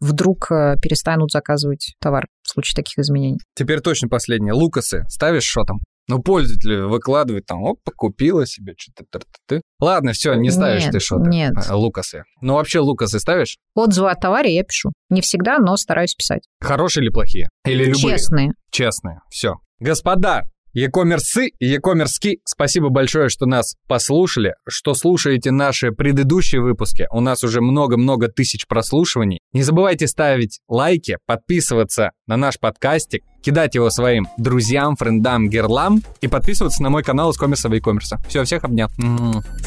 [0.00, 3.38] вдруг перестанут заказывать товар в случае таких изменений.
[3.54, 4.52] Теперь точно последнее.
[4.52, 5.80] Лукасы ставишь шотом?
[6.08, 9.20] Ну, пользователь выкладывает там, оп, купила себе что-то.
[9.46, 9.62] Ты.
[9.80, 11.28] Ладно, все, не ставишь нет, ты что-то.
[11.28, 11.52] Нет.
[11.68, 12.24] А, лукасы.
[12.40, 13.58] Ну, вообще лукасы ставишь?
[13.74, 14.92] Отзывы о товаре я пишу.
[15.10, 16.42] Не всегда, но стараюсь писать.
[16.60, 17.48] Хорошие или плохие?
[17.64, 18.16] Или любые?
[18.16, 18.52] Честные.
[18.70, 19.20] Честные.
[19.30, 19.54] Все.
[19.78, 20.44] Господа,
[20.74, 27.06] Е-коммерсы и Е-коммерски, спасибо большое, что нас послушали, что слушаете наши предыдущие выпуски.
[27.12, 29.40] У нас уже много-много тысяч прослушиваний.
[29.52, 36.28] Не забывайте ставить лайки, подписываться на наш подкастик, кидать его своим друзьям, френдам, герлам и
[36.28, 38.18] подписываться на мой канал из коммерса и коммерса.
[38.26, 38.88] Все, всех обнял.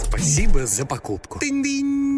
[0.09, 1.39] Спасибо за покупку.
[1.39, 2.14] Динь-динь.